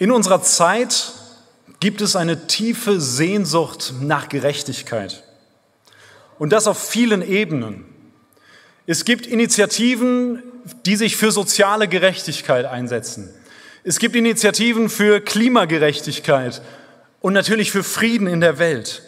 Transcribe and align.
In 0.00 0.10
unserer 0.10 0.42
Zeit 0.42 1.12
gibt 1.78 2.00
es 2.00 2.16
eine 2.16 2.46
tiefe 2.46 2.98
Sehnsucht 3.02 3.92
nach 4.00 4.30
Gerechtigkeit. 4.30 5.22
Und 6.38 6.54
das 6.54 6.66
auf 6.66 6.82
vielen 6.82 7.20
Ebenen. 7.20 7.84
Es 8.86 9.04
gibt 9.04 9.26
Initiativen, 9.26 10.42
die 10.86 10.96
sich 10.96 11.18
für 11.18 11.30
soziale 11.30 11.86
Gerechtigkeit 11.86 12.64
einsetzen. 12.64 13.28
Es 13.84 13.98
gibt 13.98 14.16
Initiativen 14.16 14.88
für 14.88 15.20
Klimagerechtigkeit 15.20 16.62
und 17.20 17.34
natürlich 17.34 17.70
für 17.70 17.84
Frieden 17.84 18.26
in 18.26 18.40
der 18.40 18.58
Welt. 18.58 19.02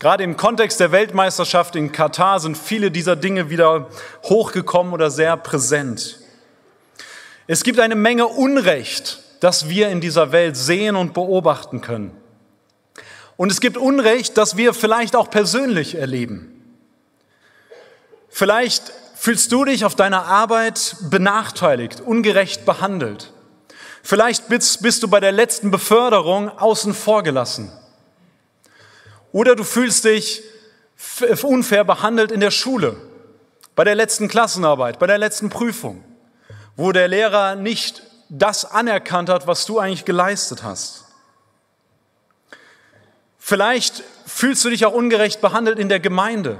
Gerade 0.00 0.22
im 0.22 0.36
Kontext 0.36 0.80
der 0.80 0.92
Weltmeisterschaft 0.92 1.76
in 1.76 1.92
Katar 1.92 2.40
sind 2.40 2.58
viele 2.58 2.90
dieser 2.90 3.16
Dinge 3.16 3.48
wieder 3.48 3.88
hochgekommen 4.24 4.92
oder 4.92 5.10
sehr 5.10 5.38
präsent. 5.38 6.18
Es 7.46 7.64
gibt 7.64 7.80
eine 7.80 7.94
Menge 7.94 8.26
Unrecht, 8.26 9.22
das 9.40 9.68
wir 9.68 9.88
in 9.88 10.00
dieser 10.00 10.32
Welt 10.32 10.56
sehen 10.56 10.96
und 10.96 11.14
beobachten 11.14 11.80
können. 11.80 12.10
Und 13.36 13.52
es 13.52 13.60
gibt 13.60 13.76
Unrecht, 13.76 14.36
das 14.38 14.56
wir 14.56 14.72
vielleicht 14.72 15.14
auch 15.14 15.30
persönlich 15.30 15.94
erleben. 15.96 16.52
Vielleicht 18.28 18.92
fühlst 19.14 19.52
du 19.52 19.64
dich 19.64 19.84
auf 19.84 19.94
deiner 19.94 20.24
Arbeit 20.24 20.96
benachteiligt, 21.10 22.00
ungerecht 22.00 22.64
behandelt. 22.64 23.32
Vielleicht 24.02 24.48
bist, 24.48 24.82
bist 24.82 25.02
du 25.02 25.08
bei 25.08 25.20
der 25.20 25.32
letzten 25.32 25.70
Beförderung 25.70 26.48
außen 26.48 26.94
vor 26.94 27.22
gelassen. 27.22 27.72
Oder 29.32 29.56
du 29.56 29.64
fühlst 29.64 30.04
dich 30.04 30.42
unfair 31.42 31.84
behandelt 31.84 32.32
in 32.32 32.40
der 32.40 32.50
Schule, 32.50 32.96
bei 33.74 33.84
der 33.84 33.94
letzten 33.94 34.28
Klassenarbeit, 34.28 34.98
bei 34.98 35.06
der 35.06 35.18
letzten 35.18 35.50
Prüfung 35.50 36.02
wo 36.76 36.92
der 36.92 37.08
Lehrer 37.08 37.56
nicht 37.56 38.02
das 38.28 38.64
anerkannt 38.64 39.28
hat, 39.28 39.46
was 39.46 39.66
du 39.66 39.78
eigentlich 39.78 40.04
geleistet 40.04 40.62
hast. 40.62 41.04
Vielleicht 43.38 44.02
fühlst 44.26 44.64
du 44.64 44.70
dich 44.70 44.84
auch 44.84 44.92
ungerecht 44.92 45.40
behandelt 45.40 45.78
in 45.78 45.88
der 45.88 46.00
Gemeinde, 46.00 46.58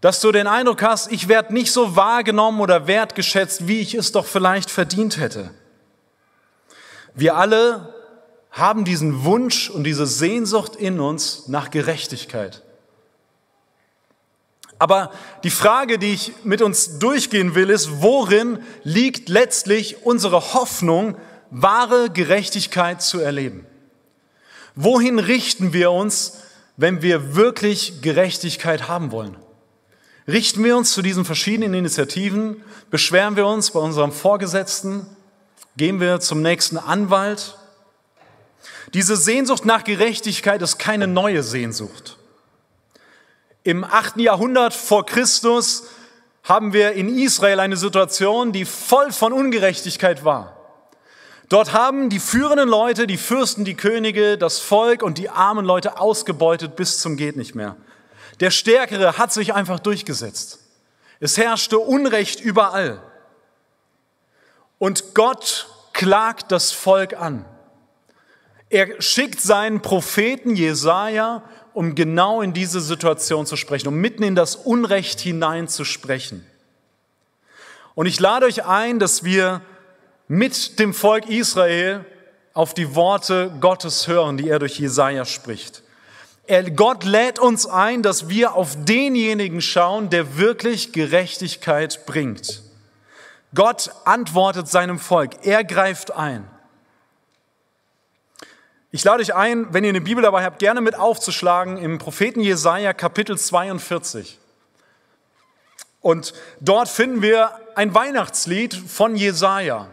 dass 0.00 0.20
du 0.20 0.32
den 0.32 0.46
Eindruck 0.46 0.82
hast, 0.82 1.10
ich 1.10 1.28
werde 1.28 1.54
nicht 1.54 1.72
so 1.72 1.96
wahrgenommen 1.96 2.60
oder 2.60 2.86
wertgeschätzt, 2.86 3.66
wie 3.66 3.80
ich 3.80 3.94
es 3.94 4.12
doch 4.12 4.26
vielleicht 4.26 4.70
verdient 4.70 5.18
hätte. 5.18 5.50
Wir 7.14 7.36
alle 7.36 7.94
haben 8.50 8.84
diesen 8.84 9.24
Wunsch 9.24 9.70
und 9.70 9.84
diese 9.84 10.06
Sehnsucht 10.06 10.76
in 10.76 11.00
uns 11.00 11.48
nach 11.48 11.70
Gerechtigkeit. 11.70 12.63
Aber 14.78 15.12
die 15.44 15.50
Frage, 15.50 15.98
die 15.98 16.12
ich 16.12 16.32
mit 16.44 16.60
uns 16.60 16.98
durchgehen 16.98 17.54
will, 17.54 17.70
ist, 17.70 18.02
worin 18.02 18.58
liegt 18.82 19.28
letztlich 19.28 20.04
unsere 20.04 20.54
Hoffnung, 20.54 21.16
wahre 21.50 22.10
Gerechtigkeit 22.10 23.02
zu 23.02 23.20
erleben? 23.20 23.66
Wohin 24.74 25.18
richten 25.18 25.72
wir 25.72 25.92
uns, 25.92 26.38
wenn 26.76 27.02
wir 27.02 27.36
wirklich 27.36 28.02
Gerechtigkeit 28.02 28.88
haben 28.88 29.12
wollen? 29.12 29.36
Richten 30.26 30.64
wir 30.64 30.76
uns 30.76 30.92
zu 30.92 31.02
diesen 31.02 31.24
verschiedenen 31.24 31.74
Initiativen? 31.74 32.62
Beschweren 32.90 33.36
wir 33.36 33.46
uns 33.46 33.70
bei 33.70 33.80
unserem 33.80 34.10
Vorgesetzten? 34.10 35.06
Gehen 35.76 36.00
wir 36.00 36.20
zum 36.20 36.42
nächsten 36.42 36.78
Anwalt? 36.78 37.56
Diese 38.94 39.16
Sehnsucht 39.16 39.64
nach 39.64 39.84
Gerechtigkeit 39.84 40.62
ist 40.62 40.78
keine 40.78 41.06
neue 41.06 41.42
Sehnsucht. 41.42 42.16
Im 43.66 43.82
8. 43.82 44.18
Jahrhundert 44.18 44.74
vor 44.74 45.06
Christus 45.06 45.84
haben 46.42 46.74
wir 46.74 46.92
in 46.92 47.18
Israel 47.18 47.60
eine 47.60 47.78
Situation, 47.78 48.52
die 48.52 48.66
voll 48.66 49.10
von 49.10 49.32
Ungerechtigkeit 49.32 50.22
war. 50.22 50.54
Dort 51.48 51.72
haben 51.72 52.10
die 52.10 52.18
führenden 52.18 52.68
Leute, 52.68 53.06
die 53.06 53.16
Fürsten, 53.16 53.64
die 53.64 53.74
Könige, 53.74 54.36
das 54.36 54.58
Volk 54.58 55.02
und 55.02 55.16
die 55.16 55.30
armen 55.30 55.64
Leute 55.64 55.98
ausgebeutet 55.98 56.76
bis 56.76 56.98
zum 56.98 57.16
geht 57.16 57.36
nicht 57.36 57.54
mehr. 57.54 57.76
Der 58.40 58.50
Stärkere 58.50 59.16
hat 59.16 59.32
sich 59.32 59.54
einfach 59.54 59.78
durchgesetzt. 59.78 60.58
Es 61.18 61.38
herrschte 61.38 61.78
Unrecht 61.78 62.40
überall. 62.40 63.00
Und 64.78 65.14
Gott 65.14 65.68
klagt 65.94 66.52
das 66.52 66.72
Volk 66.72 67.14
an. 67.14 67.46
Er 68.68 69.00
schickt 69.00 69.40
seinen 69.40 69.80
Propheten 69.80 70.56
Jesaja 70.56 71.42
um 71.74 71.94
genau 71.94 72.40
in 72.40 72.52
diese 72.52 72.80
Situation 72.80 73.44
zu 73.44 73.56
sprechen, 73.56 73.88
um 73.88 73.96
mitten 73.96 74.22
in 74.22 74.34
das 74.34 74.56
Unrecht 74.56 75.20
hinein 75.20 75.68
zu 75.68 75.84
sprechen. 75.84 76.46
Und 77.94 78.06
ich 78.06 78.18
lade 78.18 78.46
euch 78.46 78.64
ein, 78.64 78.98
dass 78.98 79.24
wir 79.24 79.60
mit 80.26 80.78
dem 80.78 80.94
Volk 80.94 81.28
Israel 81.28 82.04
auf 82.54 82.72
die 82.72 82.94
Worte 82.94 83.52
Gottes 83.60 84.08
hören, 84.08 84.36
die 84.36 84.48
er 84.48 84.60
durch 84.60 84.78
Jesaja 84.78 85.24
spricht. 85.24 85.82
Er, 86.46 86.70
Gott 86.70 87.04
lädt 87.04 87.38
uns 87.38 87.66
ein, 87.66 88.02
dass 88.02 88.28
wir 88.28 88.54
auf 88.54 88.76
denjenigen 88.84 89.60
schauen, 89.60 90.10
der 90.10 90.36
wirklich 90.36 90.92
Gerechtigkeit 90.92 92.06
bringt. 92.06 92.62
Gott 93.54 93.90
antwortet 94.04 94.68
seinem 94.68 94.98
Volk. 94.98 95.44
Er 95.46 95.64
greift 95.64 96.12
ein. 96.12 96.48
Ich 98.94 99.02
lade 99.02 99.24
euch 99.24 99.34
ein, 99.34 99.74
wenn 99.74 99.82
ihr 99.82 99.88
eine 99.88 100.00
Bibel 100.00 100.22
dabei 100.22 100.44
habt, 100.44 100.60
gerne 100.60 100.80
mit 100.80 100.94
aufzuschlagen 100.94 101.78
im 101.78 101.98
Propheten 101.98 102.38
Jesaja 102.38 102.92
Kapitel 102.92 103.36
42. 103.36 104.38
Und 106.00 106.32
dort 106.60 106.88
finden 106.88 107.20
wir 107.20 107.50
ein 107.74 107.92
Weihnachtslied 107.92 108.72
von 108.72 109.16
Jesaja 109.16 109.88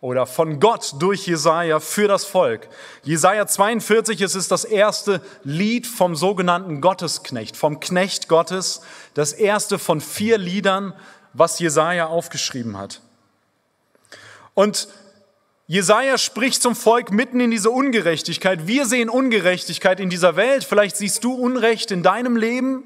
oder 0.00 0.24
von 0.24 0.60
Gott 0.60 0.94
durch 0.98 1.26
Jesaja 1.26 1.78
für 1.78 2.08
das 2.08 2.24
Volk. 2.24 2.70
Jesaja 3.02 3.46
42, 3.46 4.22
es 4.22 4.34
ist 4.34 4.50
das 4.50 4.64
erste 4.64 5.20
Lied 5.44 5.86
vom 5.86 6.16
sogenannten 6.16 6.80
Gottesknecht, 6.80 7.54
vom 7.54 7.80
Knecht 7.80 8.28
Gottes, 8.28 8.80
das 9.12 9.34
erste 9.34 9.78
von 9.78 10.00
vier 10.00 10.38
Liedern, 10.38 10.94
was 11.34 11.58
Jesaja 11.58 12.06
aufgeschrieben 12.06 12.78
hat. 12.78 13.02
Und 14.54 14.88
Jesaja 15.72 16.18
spricht 16.18 16.60
zum 16.60 16.76
Volk 16.76 17.12
mitten 17.12 17.40
in 17.40 17.50
diese 17.50 17.70
Ungerechtigkeit. 17.70 18.66
Wir 18.66 18.84
sehen 18.84 19.08
Ungerechtigkeit 19.08 20.00
in 20.00 20.10
dieser 20.10 20.36
Welt. 20.36 20.64
Vielleicht 20.64 20.98
siehst 20.98 21.24
du 21.24 21.32
Unrecht 21.32 21.90
in 21.90 22.02
deinem 22.02 22.36
Leben. 22.36 22.84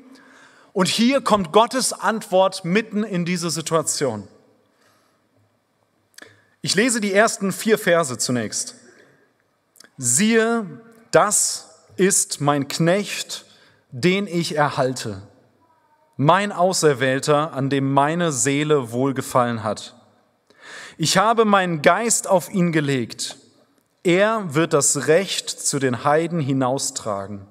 Und 0.72 0.86
hier 0.86 1.20
kommt 1.20 1.50
Gottes 1.50 1.92
Antwort 1.92 2.64
mitten 2.64 3.02
in 3.02 3.24
diese 3.24 3.50
Situation. 3.50 4.28
Ich 6.62 6.76
lese 6.76 7.00
die 7.00 7.12
ersten 7.12 7.50
vier 7.50 7.76
Verse 7.76 8.18
zunächst. 8.18 8.76
Siehe, 9.98 10.80
das 11.10 11.88
ist 11.96 12.40
mein 12.40 12.68
Knecht, 12.68 13.46
den 13.90 14.28
ich 14.28 14.54
erhalte, 14.54 15.22
mein 16.16 16.52
Auserwählter, 16.52 17.52
an 17.52 17.68
dem 17.68 17.92
meine 17.92 18.30
Seele 18.30 18.92
wohlgefallen 18.92 19.64
hat. 19.64 19.95
Ich 20.98 21.18
habe 21.18 21.44
meinen 21.44 21.82
Geist 21.82 22.26
auf 22.26 22.50
ihn 22.50 22.72
gelegt. 22.72 23.36
Er 24.02 24.54
wird 24.54 24.72
das 24.72 25.08
Recht 25.08 25.50
zu 25.50 25.78
den 25.78 26.04
Heiden 26.04 26.40
hinaustragen. 26.40 27.42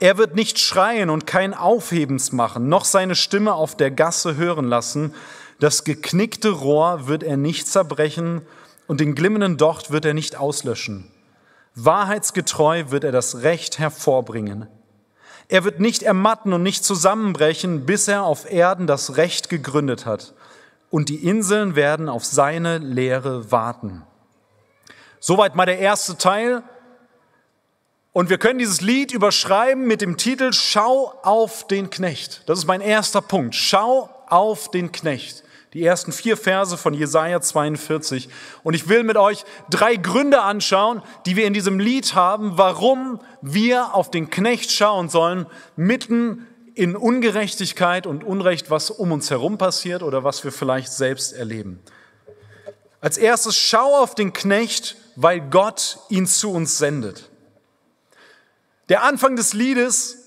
Er 0.00 0.18
wird 0.18 0.34
nicht 0.34 0.58
schreien 0.58 1.08
und 1.08 1.24
kein 1.24 1.54
Aufhebens 1.54 2.32
machen, 2.32 2.68
noch 2.68 2.84
seine 2.84 3.14
Stimme 3.14 3.54
auf 3.54 3.76
der 3.76 3.92
Gasse 3.92 4.34
hören 4.34 4.64
lassen. 4.64 5.14
Das 5.60 5.84
geknickte 5.84 6.50
Rohr 6.50 7.06
wird 7.06 7.22
er 7.22 7.36
nicht 7.36 7.68
zerbrechen 7.68 8.42
und 8.88 8.98
den 8.98 9.14
glimmenden 9.14 9.56
Docht 9.56 9.92
wird 9.92 10.04
er 10.04 10.14
nicht 10.14 10.34
auslöschen. 10.34 11.06
Wahrheitsgetreu 11.76 12.86
wird 12.88 13.04
er 13.04 13.12
das 13.12 13.42
Recht 13.42 13.78
hervorbringen. 13.78 14.66
Er 15.46 15.62
wird 15.62 15.78
nicht 15.78 16.02
ermatten 16.02 16.52
und 16.52 16.64
nicht 16.64 16.84
zusammenbrechen, 16.84 17.86
bis 17.86 18.08
er 18.08 18.24
auf 18.24 18.50
Erden 18.50 18.88
das 18.88 19.16
Recht 19.16 19.48
gegründet 19.48 20.06
hat 20.06 20.34
und 20.92 21.08
die 21.08 21.26
Inseln 21.26 21.74
werden 21.74 22.10
auf 22.10 22.22
seine 22.22 22.76
Lehre 22.76 23.50
warten. 23.50 24.04
Soweit 25.20 25.56
mal 25.56 25.64
der 25.64 25.78
erste 25.78 26.18
Teil. 26.18 26.62
Und 28.12 28.28
wir 28.28 28.36
können 28.36 28.58
dieses 28.58 28.82
Lied 28.82 29.10
überschreiben 29.10 29.86
mit 29.86 30.02
dem 30.02 30.18
Titel 30.18 30.52
Schau 30.52 31.14
auf 31.22 31.66
den 31.66 31.88
Knecht. 31.88 32.42
Das 32.46 32.58
ist 32.58 32.66
mein 32.66 32.82
erster 32.82 33.22
Punkt. 33.22 33.54
Schau 33.54 34.10
auf 34.28 34.70
den 34.70 34.92
Knecht. 34.92 35.44
Die 35.72 35.82
ersten 35.82 36.12
vier 36.12 36.36
Verse 36.36 36.76
von 36.76 36.92
Jesaja 36.92 37.40
42. 37.40 38.28
Und 38.62 38.74
ich 38.74 38.86
will 38.90 39.02
mit 39.02 39.16
euch 39.16 39.46
drei 39.70 39.96
Gründe 39.96 40.42
anschauen, 40.42 41.02
die 41.24 41.36
wir 41.36 41.46
in 41.46 41.54
diesem 41.54 41.78
Lied 41.78 42.14
haben, 42.14 42.58
warum 42.58 43.18
wir 43.40 43.94
auf 43.94 44.10
den 44.10 44.28
Knecht 44.28 44.70
schauen 44.70 45.08
sollen, 45.08 45.46
mitten 45.74 46.46
in 46.74 46.96
Ungerechtigkeit 46.96 48.06
und 48.06 48.24
Unrecht, 48.24 48.70
was 48.70 48.90
um 48.90 49.12
uns 49.12 49.30
herum 49.30 49.58
passiert 49.58 50.02
oder 50.02 50.24
was 50.24 50.44
wir 50.44 50.52
vielleicht 50.52 50.92
selbst 50.92 51.32
erleben. 51.32 51.80
Als 53.00 53.18
erstes 53.18 53.56
schau 53.56 53.96
auf 54.00 54.14
den 54.14 54.32
Knecht, 54.32 54.96
weil 55.16 55.40
Gott 55.40 55.98
ihn 56.08 56.26
zu 56.26 56.52
uns 56.52 56.78
sendet. 56.78 57.28
Der 58.88 59.02
Anfang 59.02 59.36
des 59.36 59.52
Liedes 59.52 60.18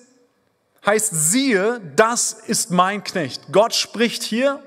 heißt, 0.86 1.10
siehe, 1.12 1.82
das 1.96 2.34
ist 2.34 2.72
mein 2.72 3.04
Knecht. 3.04 3.52
Gott 3.52 3.74
spricht 3.74 4.24
hier 4.24 4.62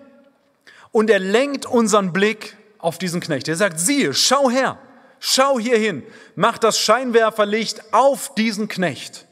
und 0.91 1.11
er 1.11 1.21
lenkt 1.21 1.67
unseren 1.67 2.13
Blick 2.13 2.57
auf 2.79 2.99
diesen 2.99 3.21
Knecht. 3.21 3.47
Er 3.49 3.57
sagt, 3.57 3.79
siehe, 3.79 4.15
schau 4.15 4.51
her, 4.51 4.79
schau 5.21 5.59
hier 5.59 5.79
hin, 5.79 6.03
mach 6.35 6.59
das 6.59 6.79
Scheinwerferlicht 6.79 7.93
auf 7.93 8.35
diesen 8.35 8.69
Knecht. 8.69 9.28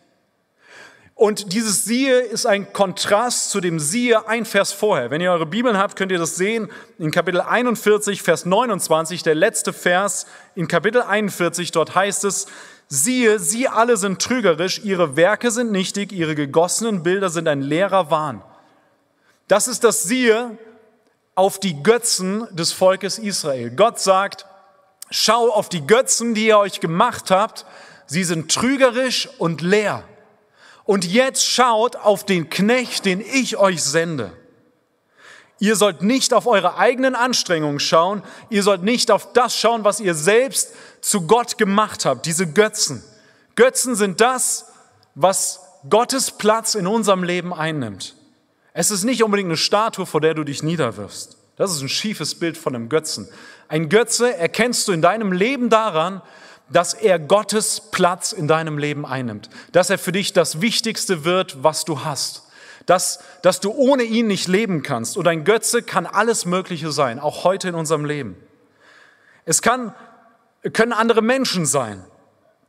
Und 1.17 1.55
dieses 1.55 1.87
Siehe 1.87 2.21
ist 2.21 2.45
ein 2.45 2.75
Kontrast 2.75 3.49
zu 3.51 3.63
dem 3.63 3.81
Siehe 3.81 4.29
ein 4.29 4.45
Vers 4.45 4.73
vorher. 4.73 5.11
Wenn 5.11 5.23
ihr 5.23 5.33
eure 5.33 5.47
Bibeln 5.47 5.79
habt, 5.79 5.97
könnt 5.97 6.13
ihr 6.13 6.19
das 6.19 6.37
sehen 6.37 6.71
in 6.99 7.11
Kapitel 7.11 7.41
41, 7.41 8.23
Vers 8.23 8.45
29, 8.45 9.23
der 9.23 9.35
letzte 9.35 9.73
Vers 9.73 10.27
in 10.55 10.69
Kapitel 10.69 11.01
41, 11.01 11.73
dort 11.73 11.95
heißt 11.95 12.25
es, 12.25 12.49
siehe, 12.89 13.39
sie 13.39 13.67
alle 13.67 13.97
sind 13.97 14.21
trügerisch, 14.21 14.83
ihre 14.85 15.17
Werke 15.17 15.51
sind 15.51 15.73
nichtig, 15.73 16.13
ihre 16.13 16.35
gegossenen 16.35 17.03
Bilder 17.03 17.31
sind 17.31 17.49
ein 17.49 17.63
leerer 17.63 18.11
Wahn. 18.11 18.43
Das 19.49 19.69
ist 19.69 19.85
das 19.85 20.03
Siehe 20.03 20.59
auf 21.35 21.59
die 21.59 21.83
Götzen 21.83 22.47
des 22.55 22.73
Volkes 22.73 23.19
Israel. 23.19 23.71
Gott 23.71 24.01
sagt, 24.01 24.45
schau 25.11 25.49
auf 25.49 25.71
die 25.71 25.87
Götzen, 25.87 26.35
die 26.35 26.49
ihr 26.49 26.59
euch 26.59 26.81
gemacht 26.81 27.31
habt, 27.31 27.65
sie 28.05 28.23
sind 28.23 28.53
trügerisch 28.53 29.31
und 29.39 29.63
leer. 29.63 30.05
Und 30.87 31.05
jetzt 31.05 31.45
schaut 31.45 31.97
auf 31.97 32.25
den 32.25 32.49
Knecht, 32.49 33.05
den 33.05 33.21
ich 33.21 33.57
euch 33.57 33.83
sende. 33.83 34.33
Ihr 35.59 35.75
sollt 35.75 36.03
nicht 36.03 36.35
auf 36.35 36.47
eure 36.47 36.77
eigenen 36.77 37.15
Anstrengungen 37.15 37.81
schauen, 37.81 38.23
ihr 38.51 38.63
sollt 38.63 38.83
nicht 38.83 39.11
auf 39.11 39.33
das 39.33 39.57
schauen, 39.57 39.85
was 39.85 40.01
ihr 40.01 40.15
selbst 40.15 40.75
zu 41.01 41.27
Gott 41.27 41.59
gemacht 41.59 42.05
habt, 42.05 42.27
diese 42.27 42.47
Götzen. 42.47 43.03
Götzen 43.57 43.95
sind 43.95 44.21
das, 44.21 44.67
was 45.15 45.61
Gottes 45.89 46.31
Platz 46.31 46.75
in 46.75 46.87
unserem 46.87 47.23
Leben 47.23 47.55
einnimmt. 47.55 48.15
Es 48.75 48.91
ist 48.91 49.05
nicht 49.05 49.23
unbedingt 49.23 49.49
eine 49.49 49.57
Statue, 49.57 50.05
vor 50.05 50.21
der 50.21 50.35
du 50.35 50.45
dich 50.45 50.63
niederwirfst. 50.63 51.39
Das 51.57 51.73
ist 51.73 51.81
ein 51.81 51.89
schiefes 51.89 52.39
Bild 52.39 52.59
von 52.59 52.75
einem 52.75 52.91
Götzen. 52.91 53.27
Ein 53.69 53.89
Götze 53.89 54.37
erkennst 54.37 54.87
du 54.87 54.93
in 54.93 55.01
deinem 55.01 55.33
Leben 55.33 55.71
daran, 55.71 56.21
dass 56.69 56.95
er 56.95 57.19
Gottes 57.19 57.81
Platz 57.93 58.33
in 58.33 58.49
deinem 58.49 58.79
Leben 58.79 59.07
einnimmt, 59.07 59.49
dass 59.73 59.91
er 59.91 59.99
für 59.99 60.13
dich 60.13 60.33
das 60.33 60.61
Wichtigste 60.61 61.25
wird, 61.25 61.63
was 61.63 61.85
du 61.85 62.05
hast, 62.05 62.43
dass, 62.87 63.21
dass 63.43 63.61
du 63.61 63.71
ohne 63.73 64.03
ihn 64.03 64.27
nicht 64.27 64.49
leben 64.49 64.83
kannst. 64.83 65.17
Und 65.17 65.29
ein 65.29 65.45
Götze 65.45 65.83
kann 65.83 66.07
alles 66.07 66.45
Mögliche 66.45 66.91
sein, 66.91 67.19
auch 67.21 67.45
heute 67.45 67.69
in 67.69 67.75
unserem 67.75 68.05
Leben. 68.05 68.37
Es 69.45 69.63
kann, 69.63 69.95
können 70.73 70.93
andere 70.93 71.23
Menschen 71.23 71.67
sein, 71.67 72.05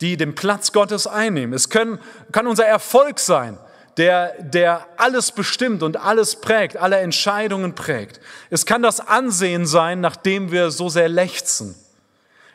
die 0.02 0.16
den 0.16 0.36
Platz 0.36 0.74
Gottes 0.74 1.08
einnehmen. 1.08 1.54
Es 1.54 1.70
können, 1.70 2.00
kann 2.32 2.46
unser 2.46 2.66
Erfolg 2.66 3.20
sein, 3.20 3.58
der, 3.98 4.36
der 4.44 4.86
alles 4.98 5.32
bestimmt 5.32 5.82
und 5.82 5.98
alles 5.98 6.36
prägt, 6.40 6.78
alle 6.78 6.98
Entscheidungen 6.98 7.74
prägt. 7.74 8.20
Es 8.52 8.68
kann 8.68 8.84
das 8.84 9.00
Ansehen 9.00 9.66
sein, 9.66 10.02
nach 10.02 10.16
dem 10.16 10.52
wir 10.52 10.70
so 10.70 10.88
sehr 10.88 11.10
lechzen. 11.10 11.74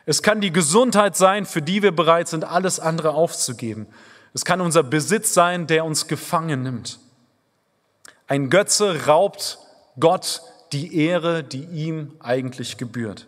Es 0.05 0.21
kann 0.21 0.41
die 0.41 0.51
Gesundheit 0.51 1.15
sein, 1.15 1.45
für 1.45 1.61
die 1.61 1.81
wir 1.81 1.95
bereit 1.95 2.27
sind, 2.27 2.43
alles 2.43 2.79
andere 2.79 3.11
aufzugeben. 3.11 3.87
Es 4.33 4.43
kann 4.43 4.61
unser 4.61 4.83
Besitz 4.83 5.33
sein, 5.33 5.67
der 5.67 5.85
uns 5.85 6.07
gefangen 6.07 6.63
nimmt. 6.63 6.99
Ein 8.27 8.49
Götze 8.49 9.05
raubt 9.05 9.59
Gott 9.99 10.41
die 10.71 10.97
Ehre, 10.97 11.43
die 11.43 11.63
ihm 11.65 12.13
eigentlich 12.19 12.77
gebührt. 12.77 13.27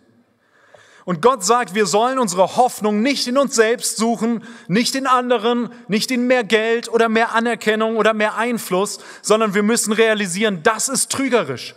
Und 1.04 1.22
Gott 1.22 1.44
sagt, 1.44 1.74
wir 1.74 1.86
sollen 1.86 2.18
unsere 2.18 2.56
Hoffnung 2.56 3.00
nicht 3.00 3.28
in 3.28 3.38
uns 3.38 3.54
selbst 3.54 3.96
suchen, 3.96 4.42
nicht 4.66 4.96
in 4.96 5.06
anderen, 5.06 5.70
nicht 5.86 6.10
in 6.10 6.26
mehr 6.26 6.42
Geld 6.42 6.88
oder 6.88 7.08
mehr 7.08 7.32
Anerkennung 7.32 7.96
oder 7.96 8.12
mehr 8.12 8.36
Einfluss, 8.36 8.98
sondern 9.22 9.54
wir 9.54 9.62
müssen 9.62 9.92
realisieren, 9.92 10.64
das 10.64 10.88
ist 10.88 11.12
trügerisch. 11.12 11.76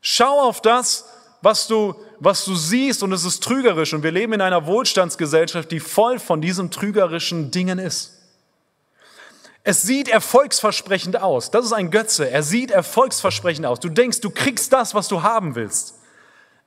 Schau 0.00 0.40
auf 0.40 0.62
das, 0.62 1.08
was 1.46 1.68
du 1.68 1.94
was 2.18 2.44
du 2.44 2.54
siehst 2.54 3.02
und 3.02 3.12
es 3.12 3.24
ist 3.24 3.42
trügerisch 3.42 3.92
und 3.94 4.02
wir 4.02 4.10
leben 4.10 4.32
in 4.32 4.40
einer 4.40 4.66
Wohlstandsgesellschaft, 4.66 5.70
die 5.70 5.80
voll 5.80 6.18
von 6.18 6.40
diesen 6.40 6.70
trügerischen 6.70 7.50
Dingen 7.50 7.78
ist. 7.78 8.14
Es 9.62 9.82
sieht 9.82 10.08
erfolgsversprechend 10.08 11.20
aus. 11.20 11.50
Das 11.50 11.64
ist 11.64 11.72
ein 11.72 11.90
Götze. 11.90 12.30
Er 12.30 12.42
sieht 12.42 12.70
erfolgsversprechend 12.70 13.66
aus. 13.66 13.80
Du 13.80 13.88
denkst, 13.88 14.20
du 14.20 14.30
kriegst 14.30 14.72
das, 14.72 14.94
was 14.94 15.08
du 15.08 15.22
haben 15.22 15.56
willst. 15.56 15.94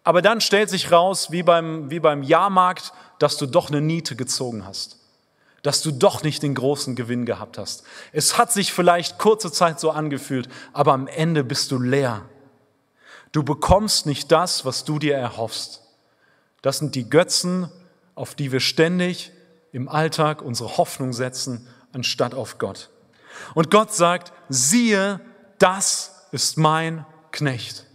Aber 0.04 0.22
dann 0.22 0.42
stellt 0.42 0.70
sich 0.70 0.92
raus, 0.92 1.31
wie 1.31 1.44
beim, 1.44 1.90
wie 1.90 2.00
beim 2.00 2.24
Jahrmarkt, 2.24 2.94
dass 3.18 3.38
du 3.38 3.46
doch 3.46 3.70
eine 3.70 3.81
Niete 3.81 4.16
gezogen 4.16 4.66
hast. 4.66 4.98
Dass 5.64 5.81
du 5.81 5.92
doch 5.92 6.24
nicht 6.24 6.44
den 6.44 6.56
großen 6.56 6.96
Gewinn 6.96 7.26
gehabt 7.26 7.58
hast. 7.58 7.84
Es 8.12 8.38
hat 8.38 8.52
sich 8.52 8.74
vielleicht 8.74 9.18
kurze 9.18 9.52
Zeit 9.52 9.80
so 9.80 9.92
angefühlt, 9.92 10.50
aber 10.74 10.94
am 10.94 11.08
Ende 11.08 11.44
bist 11.44 11.72
du 11.72 11.80
leer. 11.80 12.24
Du 13.31 13.44
bekommst 13.44 14.06
nicht 14.06 14.31
das, 14.31 14.66
was 14.66 14.86
du 14.86 15.00
dir 15.00 15.16
erhoffst. 15.16 15.81
Das 16.62 16.80
sind 16.80 16.96
die 16.96 17.10
Götzen, 17.10 17.72
auf 18.16 18.36
die 18.36 18.52
wir 18.52 18.60
ständig 18.60 19.31
im 19.72 19.88
Alltag 19.88 20.42
unsere 20.42 20.78
Hoffnung 20.78 21.14
setzen, 21.14 21.68
anstatt 21.94 22.34
auf 22.34 22.58
Gott. 22.58 22.90
Und 23.54 23.70
Gott 23.72 23.94
sagt, 23.94 24.34
siehe, 24.50 25.22
das 25.60 26.28
ist 26.31 26.58
mein 26.58 27.06
Knecht. 27.31 27.86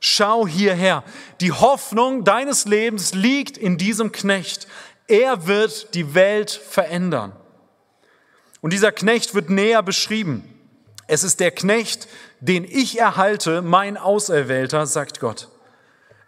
Schau 0.00 0.46
hierher. 0.46 1.02
Die 1.40 1.52
Hoffnung 1.52 2.24
deines 2.24 2.66
Lebens 2.66 3.14
liegt 3.14 3.56
in 3.56 3.78
diesem 3.78 4.12
Knecht. 4.12 4.68
Er 5.08 5.46
wird 5.46 5.94
die 5.94 6.14
Welt 6.14 6.50
verändern. 6.50 7.34
Und 8.60 8.72
dieser 8.72 8.92
Knecht 8.92 9.34
wird 9.34 9.50
näher 9.50 9.82
beschrieben. 9.82 10.44
Es 11.06 11.24
ist 11.24 11.40
der 11.40 11.50
Knecht, 11.50 12.06
den 12.40 12.64
ich 12.64 12.98
erhalte, 12.98 13.62
mein 13.62 13.96
Auserwählter, 13.96 14.86
sagt 14.86 15.20
Gott. 15.20 15.48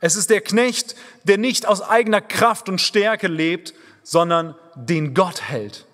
Es 0.00 0.16
ist 0.16 0.30
der 0.30 0.40
Knecht, 0.40 0.96
der 1.24 1.38
nicht 1.38 1.66
aus 1.66 1.82
eigener 1.82 2.20
Kraft 2.20 2.68
und 2.68 2.80
Stärke 2.80 3.28
lebt, 3.28 3.74
sondern 4.02 4.54
den 4.74 5.14
Gott 5.14 5.42
hält. 5.42 5.86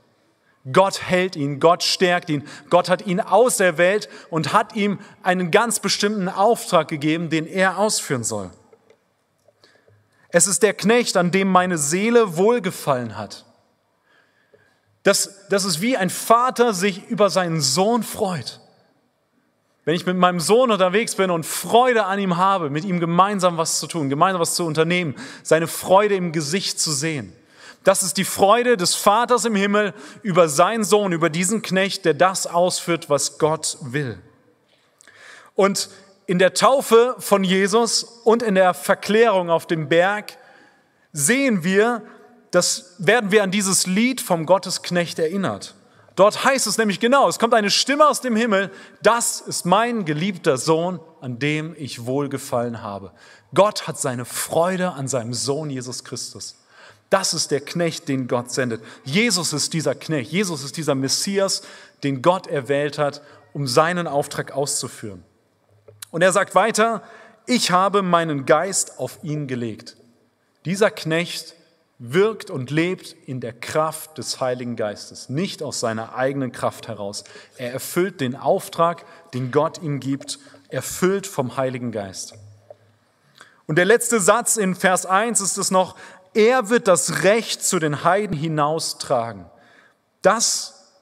Gott 0.72 1.02
hält 1.02 1.36
ihn, 1.36 1.60
Gott 1.60 1.82
stärkt 1.82 2.28
ihn, 2.28 2.46
Gott 2.70 2.88
hat 2.88 3.06
ihn 3.06 3.20
auserwählt 3.20 4.08
und 4.30 4.52
hat 4.52 4.74
ihm 4.74 4.98
einen 5.22 5.50
ganz 5.50 5.78
bestimmten 5.78 6.28
Auftrag 6.28 6.88
gegeben, 6.88 7.30
den 7.30 7.46
er 7.46 7.78
ausführen 7.78 8.24
soll. 8.24 8.50
Es 10.28 10.46
ist 10.46 10.62
der 10.62 10.74
Knecht, 10.74 11.16
an 11.16 11.30
dem 11.30 11.48
meine 11.48 11.78
Seele 11.78 12.36
wohlgefallen 12.36 13.16
hat. 13.16 13.44
Das, 15.04 15.46
das 15.50 15.64
ist 15.64 15.80
wie 15.80 15.96
ein 15.96 16.10
Vater 16.10 16.74
sich 16.74 17.06
über 17.06 17.30
seinen 17.30 17.60
Sohn 17.60 18.02
freut. 18.02 18.60
Wenn 19.86 19.94
ich 19.94 20.04
mit 20.04 20.16
meinem 20.16 20.40
Sohn 20.40 20.72
unterwegs 20.72 21.14
bin 21.14 21.30
und 21.30 21.46
Freude 21.46 22.06
an 22.06 22.18
ihm 22.18 22.36
habe, 22.36 22.70
mit 22.70 22.84
ihm 22.84 22.98
gemeinsam 22.98 23.56
was 23.56 23.78
zu 23.78 23.86
tun, 23.86 24.10
gemeinsam 24.10 24.40
was 24.40 24.56
zu 24.56 24.66
unternehmen, 24.66 25.14
seine 25.44 25.68
Freude 25.68 26.16
im 26.16 26.32
Gesicht 26.32 26.80
zu 26.80 26.90
sehen. 26.90 27.32
Das 27.84 28.02
ist 28.02 28.16
die 28.16 28.24
Freude 28.24 28.76
des 28.76 28.96
Vaters 28.96 29.44
im 29.44 29.54
Himmel 29.54 29.94
über 30.24 30.48
seinen 30.48 30.82
Sohn, 30.82 31.12
über 31.12 31.30
diesen 31.30 31.62
Knecht, 31.62 32.04
der 32.04 32.14
das 32.14 32.48
ausführt, 32.48 33.08
was 33.08 33.38
Gott 33.38 33.78
will. 33.80 34.18
Und 35.54 35.88
in 36.26 36.40
der 36.40 36.52
Taufe 36.52 37.14
von 37.20 37.44
Jesus 37.44 38.02
und 38.24 38.42
in 38.42 38.56
der 38.56 38.74
Verklärung 38.74 39.50
auf 39.50 39.68
dem 39.68 39.88
Berg 39.88 40.36
sehen 41.12 41.62
wir, 41.62 42.02
das 42.50 42.96
werden 42.98 43.30
wir 43.30 43.44
an 43.44 43.52
dieses 43.52 43.86
Lied 43.86 44.20
vom 44.20 44.46
Gottesknecht 44.46 45.20
erinnert. 45.20 45.76
Dort 46.16 46.44
heißt 46.44 46.66
es 46.66 46.78
nämlich 46.78 46.98
genau, 46.98 47.28
es 47.28 47.38
kommt 47.38 47.52
eine 47.52 47.70
Stimme 47.70 48.08
aus 48.08 48.22
dem 48.22 48.36
Himmel, 48.36 48.70
das 49.02 49.42
ist 49.42 49.66
mein 49.66 50.06
geliebter 50.06 50.56
Sohn, 50.56 50.98
an 51.20 51.38
dem 51.38 51.74
ich 51.78 52.06
wohlgefallen 52.06 52.82
habe. 52.82 53.12
Gott 53.52 53.86
hat 53.86 53.98
seine 53.98 54.24
Freude 54.24 54.92
an 54.92 55.08
seinem 55.08 55.34
Sohn 55.34 55.68
Jesus 55.68 56.04
Christus. 56.04 56.56
Das 57.10 57.34
ist 57.34 57.50
der 57.50 57.60
Knecht, 57.60 58.08
den 58.08 58.28
Gott 58.28 58.50
sendet. 58.50 58.82
Jesus 59.04 59.52
ist 59.52 59.74
dieser 59.74 59.94
Knecht, 59.94 60.32
Jesus 60.32 60.64
ist 60.64 60.78
dieser 60.78 60.94
Messias, 60.94 61.62
den 62.02 62.22
Gott 62.22 62.46
erwählt 62.46 62.98
hat, 62.98 63.20
um 63.52 63.66
seinen 63.66 64.06
Auftrag 64.06 64.52
auszuführen. 64.52 65.22
Und 66.10 66.22
er 66.22 66.32
sagt 66.32 66.54
weiter, 66.54 67.02
ich 67.46 67.70
habe 67.70 68.00
meinen 68.00 68.46
Geist 68.46 68.98
auf 68.98 69.18
ihn 69.22 69.46
gelegt. 69.46 69.96
Dieser 70.64 70.90
Knecht 70.90 71.54
wirkt 71.98 72.50
und 72.50 72.70
lebt 72.70 73.12
in 73.26 73.40
der 73.40 73.54
Kraft 73.54 74.18
des 74.18 74.40
Heiligen 74.40 74.76
Geistes, 74.76 75.28
nicht 75.28 75.62
aus 75.62 75.80
seiner 75.80 76.14
eigenen 76.14 76.52
Kraft 76.52 76.88
heraus. 76.88 77.24
Er 77.56 77.72
erfüllt 77.72 78.20
den 78.20 78.36
Auftrag, 78.36 79.04
den 79.32 79.50
Gott 79.50 79.80
ihm 79.82 80.00
gibt, 80.00 80.38
erfüllt 80.68 81.26
vom 81.26 81.56
Heiligen 81.56 81.92
Geist. 81.92 82.34
Und 83.66 83.76
der 83.76 83.84
letzte 83.84 84.20
Satz 84.20 84.56
in 84.56 84.74
Vers 84.74 85.06
1 85.06 85.40
ist 85.40 85.56
es 85.56 85.70
noch, 85.70 85.96
er 86.34 86.68
wird 86.68 86.86
das 86.86 87.22
Recht 87.22 87.64
zu 87.64 87.78
den 87.78 88.04
Heiden 88.04 88.36
hinaustragen. 88.36 89.46
Das 90.20 90.92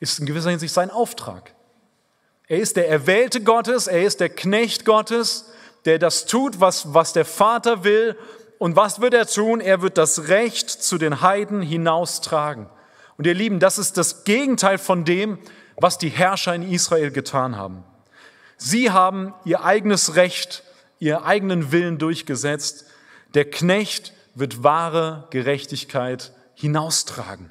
ist 0.00 0.18
in 0.18 0.26
gewisser 0.26 0.50
Hinsicht 0.50 0.74
sein 0.74 0.90
Auftrag. 0.90 1.54
Er 2.48 2.58
ist 2.58 2.76
der 2.76 2.88
Erwählte 2.88 3.40
Gottes, 3.42 3.86
er 3.86 4.02
ist 4.02 4.18
der 4.18 4.30
Knecht 4.30 4.84
Gottes, 4.84 5.50
der 5.84 6.00
das 6.00 6.26
tut, 6.26 6.60
was, 6.60 6.92
was 6.92 7.12
der 7.12 7.24
Vater 7.24 7.84
will 7.84 8.16
und 8.60 8.76
was 8.76 9.00
wird 9.00 9.14
er 9.14 9.26
tun? 9.26 9.62
Er 9.62 9.80
wird 9.80 9.96
das 9.96 10.28
Recht 10.28 10.68
zu 10.68 10.98
den 10.98 11.22
Heiden 11.22 11.62
hinaustragen. 11.62 12.68
Und 13.16 13.26
ihr 13.26 13.32
Lieben, 13.32 13.58
das 13.58 13.78
ist 13.78 13.96
das 13.96 14.24
Gegenteil 14.24 14.76
von 14.76 15.06
dem, 15.06 15.38
was 15.78 15.96
die 15.96 16.10
Herrscher 16.10 16.54
in 16.54 16.70
Israel 16.70 17.10
getan 17.10 17.56
haben. 17.56 17.84
Sie 18.58 18.90
haben 18.90 19.32
ihr 19.46 19.64
eigenes 19.64 20.14
Recht, 20.14 20.62
ihren 20.98 21.24
eigenen 21.24 21.72
Willen 21.72 21.96
durchgesetzt. 21.96 22.84
Der 23.32 23.48
Knecht 23.48 24.12
wird 24.34 24.62
wahre 24.62 25.26
Gerechtigkeit 25.30 26.30
hinaustragen. 26.52 27.50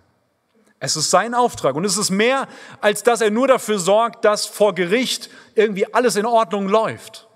Es 0.79 0.95
ist 0.95 1.09
sein 1.09 1.33
Auftrag 1.33 1.73
und 1.73 1.85
es 1.85 1.97
ist 1.97 2.11
mehr, 2.11 2.47
als 2.81 3.01
dass 3.01 3.21
er 3.21 3.31
nur 3.31 3.47
dafür 3.47 3.79
sorgt, 3.79 4.25
dass 4.25 4.45
vor 4.45 4.75
Gericht 4.75 5.31
irgendwie 5.55 5.91
alles 5.91 6.17
in 6.17 6.27
Ordnung 6.27 6.69
läuft. 6.69 7.28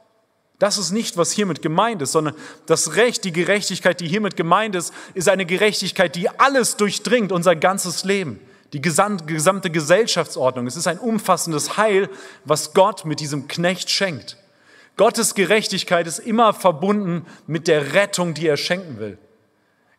Das 0.63 0.77
ist 0.77 0.91
nicht, 0.91 1.17
was 1.17 1.33
hiermit 1.33 1.61
gemeint 1.61 2.01
ist, 2.01 2.13
sondern 2.13 2.35
das 2.67 2.95
Recht, 2.95 3.25
die 3.25 3.33
Gerechtigkeit, 3.33 3.99
die 3.99 4.07
hiermit 4.07 4.37
gemeint 4.37 4.77
ist, 4.77 4.93
ist 5.13 5.27
eine 5.27 5.45
Gerechtigkeit, 5.45 6.15
die 6.15 6.29
alles 6.29 6.77
durchdringt, 6.77 7.33
unser 7.33 7.57
ganzes 7.57 8.05
Leben, 8.05 8.39
die 8.71 8.79
gesamte 8.79 9.69
Gesellschaftsordnung. 9.69 10.65
Es 10.65 10.77
ist 10.77 10.87
ein 10.87 10.99
umfassendes 10.99 11.75
Heil, 11.75 12.09
was 12.45 12.73
Gott 12.73 13.03
mit 13.03 13.19
diesem 13.19 13.49
Knecht 13.49 13.89
schenkt. 13.89 14.37
Gottes 14.95 15.35
Gerechtigkeit 15.35 16.07
ist 16.07 16.19
immer 16.19 16.53
verbunden 16.53 17.25
mit 17.45 17.67
der 17.67 17.93
Rettung, 17.93 18.33
die 18.33 18.47
er 18.47 18.55
schenken 18.55 18.99
will. 18.99 19.17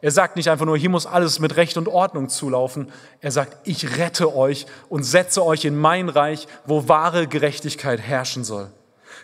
Er 0.00 0.12
sagt 0.12 0.36
nicht 0.36 0.48
einfach 0.48 0.64
nur, 0.64 0.78
hier 0.78 0.88
muss 0.88 1.04
alles 1.04 1.40
mit 1.40 1.56
Recht 1.56 1.76
und 1.76 1.88
Ordnung 1.88 2.30
zulaufen. 2.30 2.90
Er 3.20 3.32
sagt, 3.32 3.68
ich 3.68 3.98
rette 3.98 4.34
euch 4.34 4.64
und 4.88 5.02
setze 5.02 5.44
euch 5.44 5.66
in 5.66 5.76
mein 5.76 6.08
Reich, 6.08 6.48
wo 6.64 6.88
wahre 6.88 7.26
Gerechtigkeit 7.26 8.00
herrschen 8.00 8.44
soll. 8.44 8.70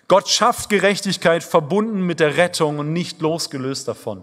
Gott 0.09 0.28
schafft 0.28 0.68
Gerechtigkeit 0.68 1.42
verbunden 1.42 2.02
mit 2.02 2.20
der 2.20 2.37
Rettung 2.37 2.78
und 2.78 2.92
nicht 2.92 3.20
losgelöst 3.20 3.88
davon. 3.88 4.23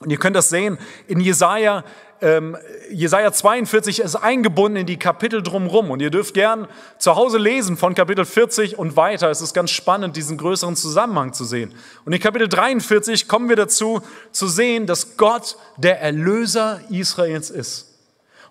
Und 0.00 0.10
ihr 0.10 0.18
könnt 0.18 0.36
das 0.36 0.48
sehen 0.48 0.78
in 1.06 1.20
Jesaja 1.20 1.84
ähm, 2.22 2.56
Jesaja 2.90 3.32
42 3.32 4.00
ist 4.00 4.16
eingebunden 4.16 4.76
in 4.76 4.86
die 4.86 4.98
Kapitel 4.98 5.42
drumherum. 5.42 5.90
Und 5.90 6.00
ihr 6.00 6.10
dürft 6.10 6.34
gern 6.34 6.68
zu 6.98 7.16
Hause 7.16 7.38
lesen 7.38 7.76
von 7.76 7.94
Kapitel 7.94 8.24
40 8.24 8.78
und 8.78 8.96
weiter. 8.96 9.30
Es 9.30 9.40
ist 9.40 9.54
ganz 9.54 9.70
spannend, 9.70 10.16
diesen 10.16 10.36
größeren 10.36 10.76
Zusammenhang 10.76 11.32
zu 11.32 11.44
sehen. 11.44 11.74
Und 12.04 12.12
in 12.12 12.20
Kapitel 12.20 12.48
43 12.48 13.28
kommen 13.28 13.48
wir 13.48 13.56
dazu, 13.56 14.02
zu 14.32 14.48
sehen, 14.48 14.86
dass 14.86 15.16
Gott 15.16 15.56
der 15.76 16.00
Erlöser 16.00 16.80
Israels 16.90 17.50
ist. 17.50 17.89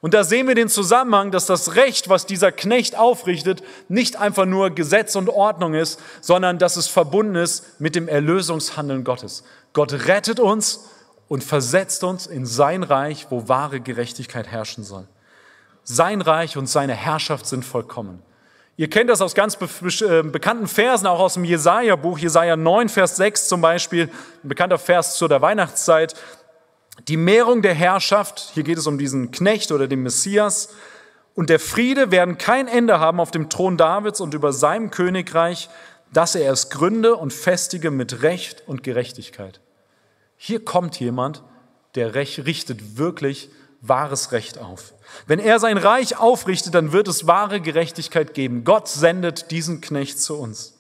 Und 0.02 0.14
da 0.14 0.24
sehen 0.24 0.48
wir 0.48 0.56
den 0.56 0.70
Zusammenhang, 0.70 1.32
dass 1.32 1.46
das 1.46 1.76
Recht, 1.76 2.08
was 2.08 2.26
dieser 2.26 2.52
Knecht 2.52 2.98
aufrichtet, 2.98 3.64
nicht 3.90 4.16
einfach 4.16 4.46
nur 4.46 4.70
Gesetz 4.70 5.16
und 5.16 5.30
Ordnung 5.30 5.74
ist, 5.74 6.00
sondern 6.22 6.58
dass 6.58 6.78
es 6.78 6.88
verbunden 6.88 7.36
ist 7.36 7.80
mit 7.82 7.96
dem 7.96 8.08
Erlösungshandeln 8.08 9.04
Gottes. 9.04 9.44
Gott 9.74 9.92
rettet 10.08 10.40
uns 10.40 10.86
und 11.28 11.44
versetzt 11.44 12.04
uns 12.04 12.28
in 12.28 12.46
sein 12.46 12.84
Reich, 12.84 13.28
wo 13.30 13.48
wahre 13.50 13.82
Gerechtigkeit 13.82 14.48
herrschen 14.48 14.84
soll. 14.84 15.06
Sein 15.84 16.22
Reich 16.22 16.56
und 16.56 16.68
seine 16.68 16.94
Herrschaft 16.94 17.46
sind 17.46 17.66
vollkommen. 17.66 18.22
Ihr 18.78 18.90
kennt 18.90 19.10
das 19.10 19.20
aus 19.20 19.36
ganz 19.36 19.58
be 19.58 19.68
äh, 19.68 20.24
bekannten 20.24 20.68
Versen, 20.68 21.06
auch 21.06 21.20
aus 21.20 21.34
dem 21.34 21.44
Jesaja-Buch, 21.44 22.18
Jesaja 22.18 22.56
9, 22.56 22.88
Vers 22.88 23.18
6 23.18 23.50
zum 23.50 23.60
Beispiel, 23.60 24.10
ein 24.42 24.48
bekannter 24.48 24.80
Vers 24.80 25.18
zu 25.18 25.28
der 25.28 25.42
Weihnachtszeit. 25.42 26.16
Die 27.08 27.18
Mehrung 27.18 27.62
der 27.62 27.74
Herrschaft, 27.74 28.52
hier 28.54 28.64
geht 28.64 28.78
es 28.78 28.88
um 28.88 28.98
diesen 28.98 29.32
Knecht 29.32 29.72
oder 29.72 29.88
den 29.88 30.04
Messias, 30.04 30.70
und 31.36 31.50
der 31.50 31.60
Friede 31.60 32.12
werden 32.12 32.38
kein 32.38 32.68
Ende 32.68 33.00
haben 33.00 33.20
auf 33.20 33.32
dem 33.32 33.50
Thron 33.50 33.78
Davids 33.78 34.20
und 34.20 34.34
über 34.34 34.52
seinem 34.52 34.92
Königreich, 34.92 35.70
dass 36.12 36.36
er 36.36 36.52
es 36.52 36.70
gründe 36.70 37.16
und 37.16 37.32
festige 37.32 37.92
mit 37.92 38.24
Recht 38.24 38.68
und 38.68 38.84
Gerechtigkeit. 38.84 39.62
Hier 40.36 40.64
kommt 40.66 41.00
jemand, 41.00 41.44
der 41.96 42.16
richtet 42.16 42.98
wirklich 42.98 43.50
wahres 43.82 44.32
Recht 44.32 44.58
auf. 44.58 44.94
Wenn 45.28 45.40
er 45.40 45.60
sein 45.60 45.78
Reich 45.78 46.18
aufrichtet, 46.18 46.76
dann 46.76 46.92
wird 46.92 47.08
es 47.08 47.28
wahre 47.28 47.62
Gerechtigkeit 47.62 48.34
geben. 48.34 48.64
Gott 48.64 48.88
sendet 48.88 49.52
diesen 49.52 49.82
Knecht 49.82 50.20
zu 50.20 50.38
uns. 50.38 50.78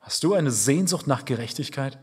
Hast 0.00 0.22
du 0.22 0.34
eine 0.34 0.50
Sehnsucht 0.50 1.06
nach 1.06 1.24
Gerechtigkeit? 1.24 1.98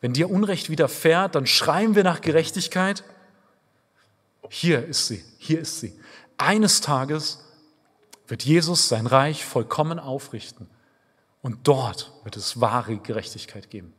Wenn 0.00 0.12
dir 0.12 0.30
Unrecht 0.30 0.70
widerfährt, 0.70 1.34
dann 1.34 1.46
schreien 1.46 1.94
wir 1.94 2.04
nach 2.04 2.20
Gerechtigkeit. 2.20 3.04
Hier 4.48 4.84
ist 4.86 5.06
sie, 5.06 5.22
hier 5.38 5.60
ist 5.60 5.80
sie. 5.80 5.98
Eines 6.38 6.80
Tages 6.80 7.44
wird 8.26 8.42
Jesus 8.42 8.88
sein 8.88 9.06
Reich 9.06 9.44
vollkommen 9.44 9.98
aufrichten 9.98 10.68
und 11.42 11.58
dort 11.64 12.12
wird 12.24 12.36
es 12.36 12.60
wahre 12.60 12.96
Gerechtigkeit 12.96 13.70
geben. 13.70 13.92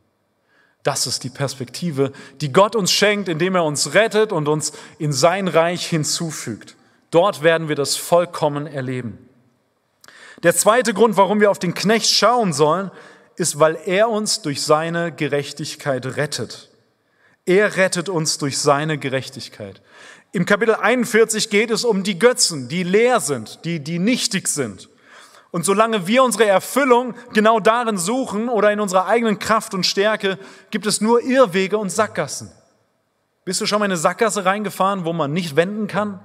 Das 0.82 1.06
ist 1.06 1.22
die 1.22 1.30
Perspektive, 1.30 2.12
die 2.40 2.52
Gott 2.52 2.74
uns 2.74 2.90
schenkt, 2.90 3.28
indem 3.28 3.54
er 3.54 3.64
uns 3.64 3.94
rettet 3.94 4.32
und 4.32 4.48
uns 4.48 4.72
in 4.98 5.12
sein 5.12 5.46
Reich 5.46 5.86
hinzufügt. 5.86 6.76
Dort 7.10 7.42
werden 7.42 7.68
wir 7.68 7.76
das 7.76 7.94
vollkommen 7.94 8.66
erleben. 8.66 9.18
Der 10.42 10.56
zweite 10.56 10.92
Grund, 10.92 11.16
warum 11.16 11.40
wir 11.40 11.52
auf 11.52 11.60
den 11.60 11.74
Knecht 11.74 12.10
schauen 12.10 12.52
sollen, 12.52 12.90
ist, 13.36 13.58
weil 13.58 13.78
er 13.86 14.08
uns 14.08 14.42
durch 14.42 14.62
seine 14.62 15.12
Gerechtigkeit 15.12 16.04
rettet. 16.16 16.70
Er 17.44 17.76
rettet 17.76 18.08
uns 18.08 18.38
durch 18.38 18.58
seine 18.58 18.98
Gerechtigkeit. 18.98 19.82
Im 20.32 20.46
Kapitel 20.46 20.74
41 20.74 21.50
geht 21.50 21.70
es 21.70 21.84
um 21.84 22.02
die 22.02 22.18
Götzen, 22.18 22.68
die 22.68 22.84
leer 22.84 23.20
sind, 23.20 23.64
die, 23.64 23.80
die 23.80 23.98
nichtig 23.98 24.48
sind. 24.48 24.88
Und 25.50 25.66
solange 25.66 26.06
wir 26.06 26.24
unsere 26.24 26.46
Erfüllung 26.46 27.14
genau 27.34 27.60
darin 27.60 27.98
suchen 27.98 28.48
oder 28.48 28.72
in 28.72 28.80
unserer 28.80 29.06
eigenen 29.06 29.38
Kraft 29.38 29.74
und 29.74 29.84
Stärke, 29.84 30.38
gibt 30.70 30.86
es 30.86 31.02
nur 31.02 31.22
Irrwege 31.22 31.76
und 31.76 31.90
Sackgassen. 31.90 32.50
Bist 33.44 33.60
du 33.60 33.66
schon 33.66 33.80
mal 33.80 33.84
in 33.84 33.90
eine 33.90 33.98
Sackgasse 33.98 34.46
reingefahren, 34.46 35.04
wo 35.04 35.12
man 35.12 35.32
nicht 35.32 35.56
wenden 35.56 35.88
kann? 35.88 36.20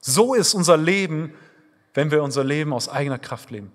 So 0.00 0.34
ist 0.34 0.54
unser 0.54 0.76
Leben, 0.76 1.34
wenn 1.94 2.10
wir 2.10 2.22
unser 2.22 2.42
Leben 2.42 2.72
aus 2.72 2.88
eigener 2.88 3.18
Kraft 3.18 3.50
leben. 3.50 3.70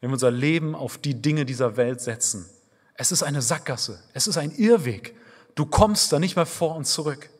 Wenn 0.00 0.10
wir 0.10 0.14
unser 0.14 0.30
Leben 0.30 0.74
auf 0.74 0.98
die 0.98 1.20
Dinge 1.20 1.44
dieser 1.44 1.76
Welt 1.76 2.00
setzen. 2.00 2.48
Es 2.94 3.12
ist 3.12 3.22
eine 3.22 3.42
Sackgasse. 3.42 4.02
Es 4.14 4.26
ist 4.26 4.36
ein 4.36 4.50
Irrweg. 4.52 5.14
Du 5.54 5.66
kommst 5.66 6.12
da 6.12 6.18
nicht 6.18 6.36
mehr 6.36 6.46
vor 6.46 6.76
und 6.76 6.86
zurück. 6.86 7.30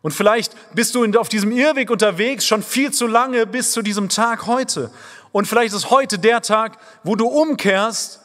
Und 0.00 0.12
vielleicht 0.12 0.54
bist 0.74 0.94
du 0.94 1.04
auf 1.18 1.28
diesem 1.28 1.50
Irrweg 1.50 1.90
unterwegs 1.90 2.46
schon 2.46 2.62
viel 2.62 2.92
zu 2.92 3.06
lange 3.06 3.46
bis 3.46 3.72
zu 3.72 3.82
diesem 3.82 4.08
Tag 4.08 4.46
heute. 4.46 4.90
Und 5.32 5.46
vielleicht 5.46 5.74
ist 5.74 5.90
heute 5.90 6.18
der 6.18 6.40
Tag, 6.40 6.78
wo 7.02 7.16
du 7.16 7.26
umkehrst 7.26 8.20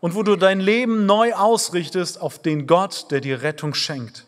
und 0.00 0.14
wo 0.14 0.22
du 0.22 0.36
dein 0.36 0.60
Leben 0.60 1.06
neu 1.06 1.34
ausrichtest 1.34 2.20
auf 2.20 2.40
den 2.40 2.66
Gott, 2.66 3.10
der 3.10 3.20
dir 3.20 3.42
Rettung 3.42 3.74
schenkt. 3.74 4.26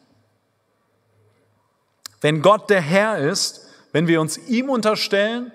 Wenn 2.20 2.42
Gott 2.42 2.68
der 2.68 2.80
Herr 2.80 3.18
ist, 3.18 3.66
wenn 3.92 4.06
wir 4.06 4.20
uns 4.20 4.36
ihm 4.36 4.68
unterstellen, 4.68 5.52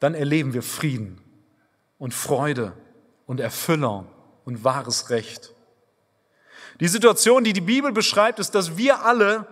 dann 0.00 0.14
erleben 0.14 0.54
wir 0.54 0.62
Frieden 0.62 1.20
und 1.98 2.14
Freude 2.14 2.72
und 3.26 3.40
Erfüllung 3.40 4.08
und 4.44 4.64
wahres 4.64 5.10
Recht. 5.10 5.52
Die 6.80 6.88
Situation, 6.88 7.44
die 7.44 7.52
die 7.52 7.60
Bibel 7.60 7.92
beschreibt, 7.92 8.38
ist, 8.38 8.54
dass 8.54 8.76
wir 8.76 9.04
alle 9.04 9.46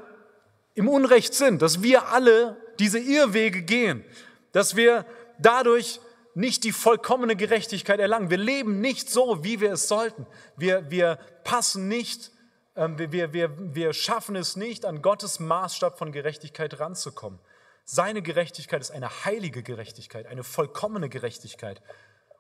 im 0.74 0.88
Unrecht 0.88 1.34
sind, 1.34 1.62
dass 1.62 1.82
wir 1.82 2.08
alle 2.08 2.56
diese 2.78 2.98
Irrwege 2.98 3.62
gehen, 3.62 4.04
dass 4.52 4.76
wir 4.76 5.06
dadurch 5.38 6.00
nicht 6.34 6.64
die 6.64 6.72
vollkommene 6.72 7.34
Gerechtigkeit 7.34 7.98
erlangen. 7.98 8.30
Wir 8.30 8.36
leben 8.36 8.80
nicht 8.80 9.10
so, 9.10 9.42
wie 9.42 9.60
wir 9.60 9.72
es 9.72 9.88
sollten. 9.88 10.26
Wir, 10.56 10.90
wir 10.90 11.18
passen 11.44 11.88
nicht, 11.88 12.30
ähm, 12.76 12.98
wir, 12.98 13.32
wir, 13.32 13.50
wir 13.74 13.94
schaffen 13.94 14.36
es 14.36 14.54
nicht, 14.54 14.84
an 14.84 15.00
Gottes 15.00 15.40
Maßstab 15.40 15.98
von 15.98 16.12
Gerechtigkeit 16.12 16.78
ranzukommen. 16.78 17.38
Seine 17.86 18.20
Gerechtigkeit 18.20 18.82
ist 18.82 18.90
eine 18.90 19.24
heilige 19.24 19.62
Gerechtigkeit, 19.62 20.26
eine 20.26 20.44
vollkommene 20.44 21.08
Gerechtigkeit. 21.08 21.80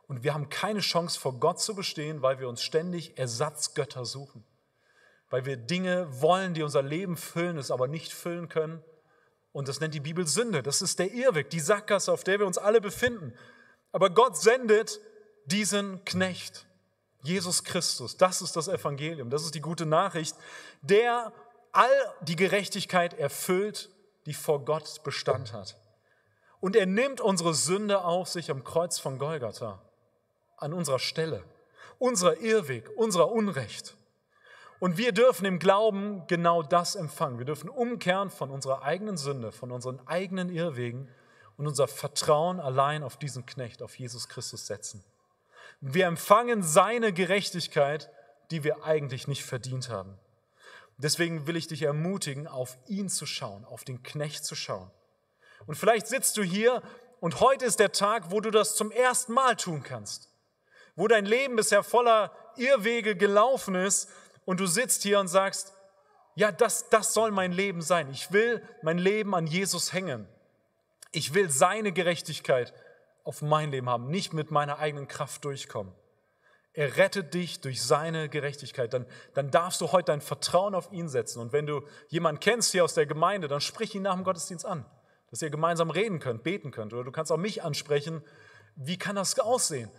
Und 0.06 0.22
wir 0.22 0.34
haben 0.34 0.50
keine 0.50 0.80
Chance, 0.80 1.18
vor 1.18 1.40
Gott 1.40 1.60
zu 1.60 1.74
bestehen, 1.74 2.20
weil 2.20 2.38
wir 2.38 2.48
uns 2.48 2.62
ständig 2.62 3.16
Ersatzgötter 3.18 4.04
suchen 4.04 4.44
weil 5.30 5.44
wir 5.44 5.56
Dinge 5.56 6.06
wollen, 6.20 6.54
die 6.54 6.62
unser 6.62 6.82
Leben 6.82 7.16
füllen, 7.16 7.58
es 7.58 7.70
aber 7.70 7.88
nicht 7.88 8.12
füllen 8.12 8.48
können. 8.48 8.82
Und 9.52 9.68
das 9.68 9.80
nennt 9.80 9.94
die 9.94 10.00
Bibel 10.00 10.26
Sünde. 10.26 10.62
Das 10.62 10.82
ist 10.82 10.98
der 10.98 11.12
Irrweg, 11.12 11.50
die 11.50 11.60
Sackgasse, 11.60 12.12
auf 12.12 12.24
der 12.24 12.38
wir 12.38 12.46
uns 12.46 12.58
alle 12.58 12.80
befinden. 12.80 13.32
Aber 13.92 14.10
Gott 14.10 14.36
sendet 14.36 15.00
diesen 15.46 16.04
Knecht, 16.04 16.66
Jesus 17.22 17.64
Christus. 17.64 18.16
Das 18.16 18.42
ist 18.42 18.56
das 18.56 18.68
Evangelium, 18.68 19.30
das 19.30 19.44
ist 19.44 19.54
die 19.54 19.60
gute 19.60 19.86
Nachricht, 19.86 20.36
der 20.82 21.32
all 21.72 21.90
die 22.20 22.36
Gerechtigkeit 22.36 23.14
erfüllt, 23.14 23.90
die 24.26 24.34
vor 24.34 24.64
Gott 24.64 25.02
Bestand 25.04 25.52
hat. 25.52 25.76
Und 26.60 26.76
er 26.76 26.86
nimmt 26.86 27.20
unsere 27.20 27.54
Sünde 27.54 28.02
auf 28.04 28.28
sich 28.28 28.50
am 28.50 28.64
Kreuz 28.64 28.98
von 28.98 29.18
Golgatha, 29.18 29.80
an 30.56 30.72
unserer 30.72 30.98
Stelle, 30.98 31.44
unser 31.98 32.38
Irrweg, 32.40 32.90
unser 32.96 33.30
Unrecht. 33.30 33.94
Und 34.78 34.98
wir 34.98 35.12
dürfen 35.12 35.46
im 35.46 35.58
Glauben 35.58 36.26
genau 36.26 36.62
das 36.62 36.96
empfangen. 36.96 37.38
Wir 37.38 37.46
dürfen 37.46 37.70
umkehren 37.70 38.30
von 38.30 38.50
unserer 38.50 38.82
eigenen 38.82 39.16
Sünde, 39.16 39.52
von 39.52 39.70
unseren 39.70 40.06
eigenen 40.06 40.50
Irrwegen 40.50 41.08
und 41.56 41.66
unser 41.66 41.88
Vertrauen 41.88 42.60
allein 42.60 43.02
auf 43.02 43.16
diesen 43.16 43.46
Knecht, 43.46 43.82
auf 43.82 43.98
Jesus 43.98 44.28
Christus 44.28 44.66
setzen. 44.66 45.02
Wir 45.80 46.06
empfangen 46.06 46.62
seine 46.62 47.12
Gerechtigkeit, 47.12 48.10
die 48.50 48.64
wir 48.64 48.84
eigentlich 48.84 49.28
nicht 49.28 49.44
verdient 49.44 49.88
haben. 49.88 50.18
Deswegen 50.98 51.46
will 51.46 51.56
ich 51.56 51.66
dich 51.66 51.82
ermutigen, 51.82 52.46
auf 52.46 52.78
ihn 52.86 53.08
zu 53.08 53.26
schauen, 53.26 53.64
auf 53.64 53.84
den 53.84 54.02
Knecht 54.02 54.44
zu 54.44 54.54
schauen. 54.54 54.90
Und 55.66 55.74
vielleicht 55.74 56.06
sitzt 56.06 56.36
du 56.36 56.42
hier 56.42 56.82
und 57.20 57.40
heute 57.40 57.64
ist 57.64 57.80
der 57.80 57.92
Tag, 57.92 58.30
wo 58.30 58.40
du 58.40 58.50
das 58.50 58.76
zum 58.76 58.90
ersten 58.90 59.32
Mal 59.34 59.56
tun 59.56 59.82
kannst, 59.82 60.30
wo 60.94 61.08
dein 61.08 61.26
Leben 61.26 61.56
bisher 61.56 61.82
voller 61.82 62.32
Irrwege 62.56 63.16
gelaufen 63.16 63.74
ist 63.74 64.08
und 64.44 64.60
du 64.60 64.66
sitzt 64.66 65.02
hier 65.02 65.20
und 65.20 65.28
sagst, 65.28 65.74
ja, 66.34 66.52
das, 66.52 66.88
das 66.90 67.14
soll 67.14 67.30
mein 67.30 67.52
Leben 67.52 67.82
sein. 67.82 68.10
Ich 68.10 68.30
will 68.32 68.62
mein 68.82 68.98
Leben 68.98 69.34
an 69.34 69.46
Jesus 69.46 69.92
hängen. 69.92 70.28
Ich 71.10 71.32
will 71.34 71.50
seine 71.50 71.92
Gerechtigkeit 71.92 72.74
auf 73.24 73.42
mein 73.42 73.70
Leben 73.70 73.88
haben, 73.88 74.08
nicht 74.08 74.34
mit 74.34 74.50
meiner 74.50 74.78
eigenen 74.78 75.08
Kraft 75.08 75.44
durchkommen. 75.44 75.92
Er 76.76 76.98
rettet 76.98 77.32
dich 77.32 77.60
durch 77.60 77.82
seine 77.82 78.28
Gerechtigkeit. 78.28 78.92
Dann, 78.92 79.06
dann 79.32 79.50
darfst 79.50 79.80
du 79.80 79.92
heute 79.92 80.12
dein 80.12 80.20
Vertrauen 80.20 80.74
auf 80.74 80.92
ihn 80.92 81.08
setzen. 81.08 81.40
Und 81.40 81.54
wenn 81.54 81.66
du 81.66 81.80
jemanden 82.08 82.38
kennst 82.38 82.72
hier 82.72 82.84
aus 82.84 82.92
der 82.92 83.06
Gemeinde, 83.06 83.48
dann 83.48 83.62
sprich 83.62 83.94
ihn 83.94 84.02
nach 84.02 84.14
dem 84.14 84.24
Gottesdienst 84.24 84.66
an, 84.66 84.84
dass 85.30 85.40
ihr 85.40 85.48
gemeinsam 85.48 85.88
reden 85.88 86.18
könnt, 86.20 86.42
beten 86.42 86.72
könnt. 86.72 86.92
Oder 86.92 87.04
du 87.04 87.12
kannst 87.12 87.32
auch 87.32 87.38
mich 87.38 87.62
ansprechen. 87.62 88.22
Wie 88.74 88.98
kann 88.98 89.16
das 89.16 89.38
aussehen? 89.38 89.90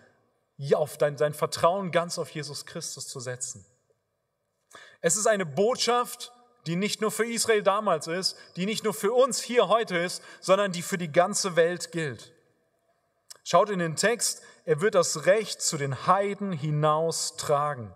Ja, 0.56 0.78
auf 0.78 1.00
dein, 1.00 1.18
dein 1.18 1.34
Vertrauen 1.34 1.90
ganz 1.90 2.20
auf 2.20 2.30
Jesus 2.30 2.68
Christus 2.68 3.08
zu 3.08 3.20
setzen. 3.20 3.66
Es 5.02 5.18
ist 5.18 5.26
eine 5.26 5.48
Botschaft, 5.48 6.32
die 6.68 6.76
nicht 6.76 7.02
nur 7.02 7.10
für 7.10 7.26
Israel 7.26 7.64
damals 7.64 8.06
ist, 8.06 8.38
die 8.56 8.68
nicht 8.68 8.84
nur 8.84 8.94
für 8.94 9.14
uns 9.14 9.42
hier 9.42 9.68
heute 9.68 9.98
ist, 9.98 10.22
sondern 10.42 10.72
die 10.72 10.84
für 10.84 11.00
die 11.00 11.12
ganze 11.12 11.56
Welt 11.56 11.92
gilt. 11.92 12.34
Schaut 13.44 13.70
in 13.72 13.80
den 13.80 13.96
Text, 13.96 14.44
er 14.68 14.82
wird 14.82 14.96
das 14.96 15.26
Recht 15.26 15.62
zu 15.62 15.78
den 15.78 16.08
Heiden 16.08 16.52
hinaus 16.52 17.38
tragen. 17.38 17.94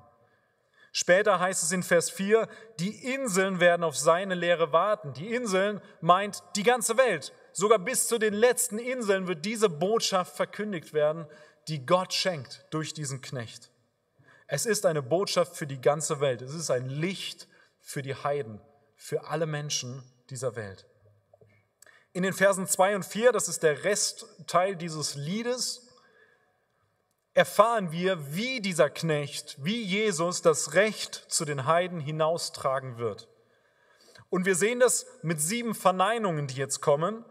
Später 0.94 1.38
heißt 1.38 1.64
es 1.64 1.74
in 1.74 1.84
Vers 1.84 2.10
4, 2.10 2.48
die 2.80 3.14
Inseln 3.14 3.60
werden 3.60 3.84
auf 3.84 3.98
seine 3.98 4.36
Lehre 4.36 4.72
warten. 4.72 5.12
Die 5.12 5.36
Inseln 5.36 5.82
meint 6.00 6.42
die 6.56 6.64
ganze 6.64 6.96
Welt. 6.98 7.34
Sogar 7.52 7.78
bis 7.78 8.08
zu 8.08 8.18
den 8.18 8.34
letzten 8.34 8.80
Inseln 8.80 9.28
wird 9.28 9.44
diese 9.44 9.68
Botschaft 9.68 10.38
verkündigt 10.38 10.94
werden, 10.94 11.28
die 11.68 11.86
Gott 11.86 12.14
schenkt 12.14 12.66
durch 12.70 12.94
diesen 12.94 13.20
Knecht. 13.20 13.70
Es 14.48 14.66
ist 14.66 14.86
eine 14.86 15.02
Botschaft 15.02 15.58
für 15.58 15.68
die 15.68 15.82
ganze 15.82 16.22
Welt. 16.22 16.42
Es 16.42 16.54
ist 16.54 16.72
ein 16.72 16.88
Licht 16.88 17.50
für 17.80 18.02
die 18.02 18.16
Heiden, 18.16 18.62
für 18.96 19.28
alle 19.28 19.46
Menschen 19.46 20.10
dieser 20.30 20.56
Welt. 20.56 20.86
In 22.14 22.24
den 22.24 22.34
Versen 22.34 22.66
2 22.66 22.96
und 22.96 23.06
4, 23.06 23.34
das 23.34 23.50
ist 23.50 23.62
der 23.62 23.84
Restteil 23.84 24.78
dieses 24.78 25.16
Liedes, 25.16 25.90
erfahren 27.34 27.92
wir, 27.92 28.36
wie 28.36 28.60
dieser 28.62 28.90
Knecht, 28.90 29.58
wie 29.64 29.82
Jesus 29.82 30.42
das 30.42 30.74
Recht 30.74 31.16
zu 31.30 31.46
den 31.46 31.66
Heiden 31.66 32.00
hinaustragen 32.00 32.98
wird. 32.98 33.30
Und 34.30 34.46
wir 34.46 34.56
sehen 34.56 34.80
das 34.80 35.06
mit 35.24 35.42
sieben 35.42 35.76
Verneinungen, 35.76 36.48
die 36.48 36.56
jetzt 36.56 36.82
kommen. 36.82 37.26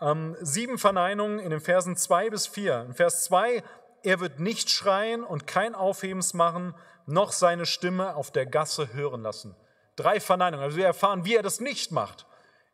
Ähm, 0.00 0.36
sieben 0.40 0.78
Verneinungen 0.78 1.38
in 1.38 1.50
den 1.50 1.60
Versen 1.60 1.96
2 1.96 2.30
bis 2.30 2.46
4. 2.46 2.82
In 2.88 2.94
Vers 2.94 3.24
2, 3.24 3.62
er 4.02 4.20
wird 4.20 4.40
nicht 4.40 4.70
schreien 4.70 5.24
und 5.24 5.46
kein 5.46 5.74
Aufhebens 5.74 6.34
machen, 6.34 6.74
noch 7.06 7.32
seine 7.32 7.66
Stimme 7.66 8.16
auf 8.16 8.30
der 8.30 8.46
Gasse 8.46 8.92
hören 8.92 9.22
lassen. 9.22 9.56
Drei 9.96 10.20
Verneinungen. 10.20 10.64
Also 10.64 10.76
wir 10.76 10.86
erfahren, 10.86 11.24
wie 11.24 11.36
er 11.36 11.42
das 11.42 11.60
nicht 11.60 11.92
macht. 11.92 12.26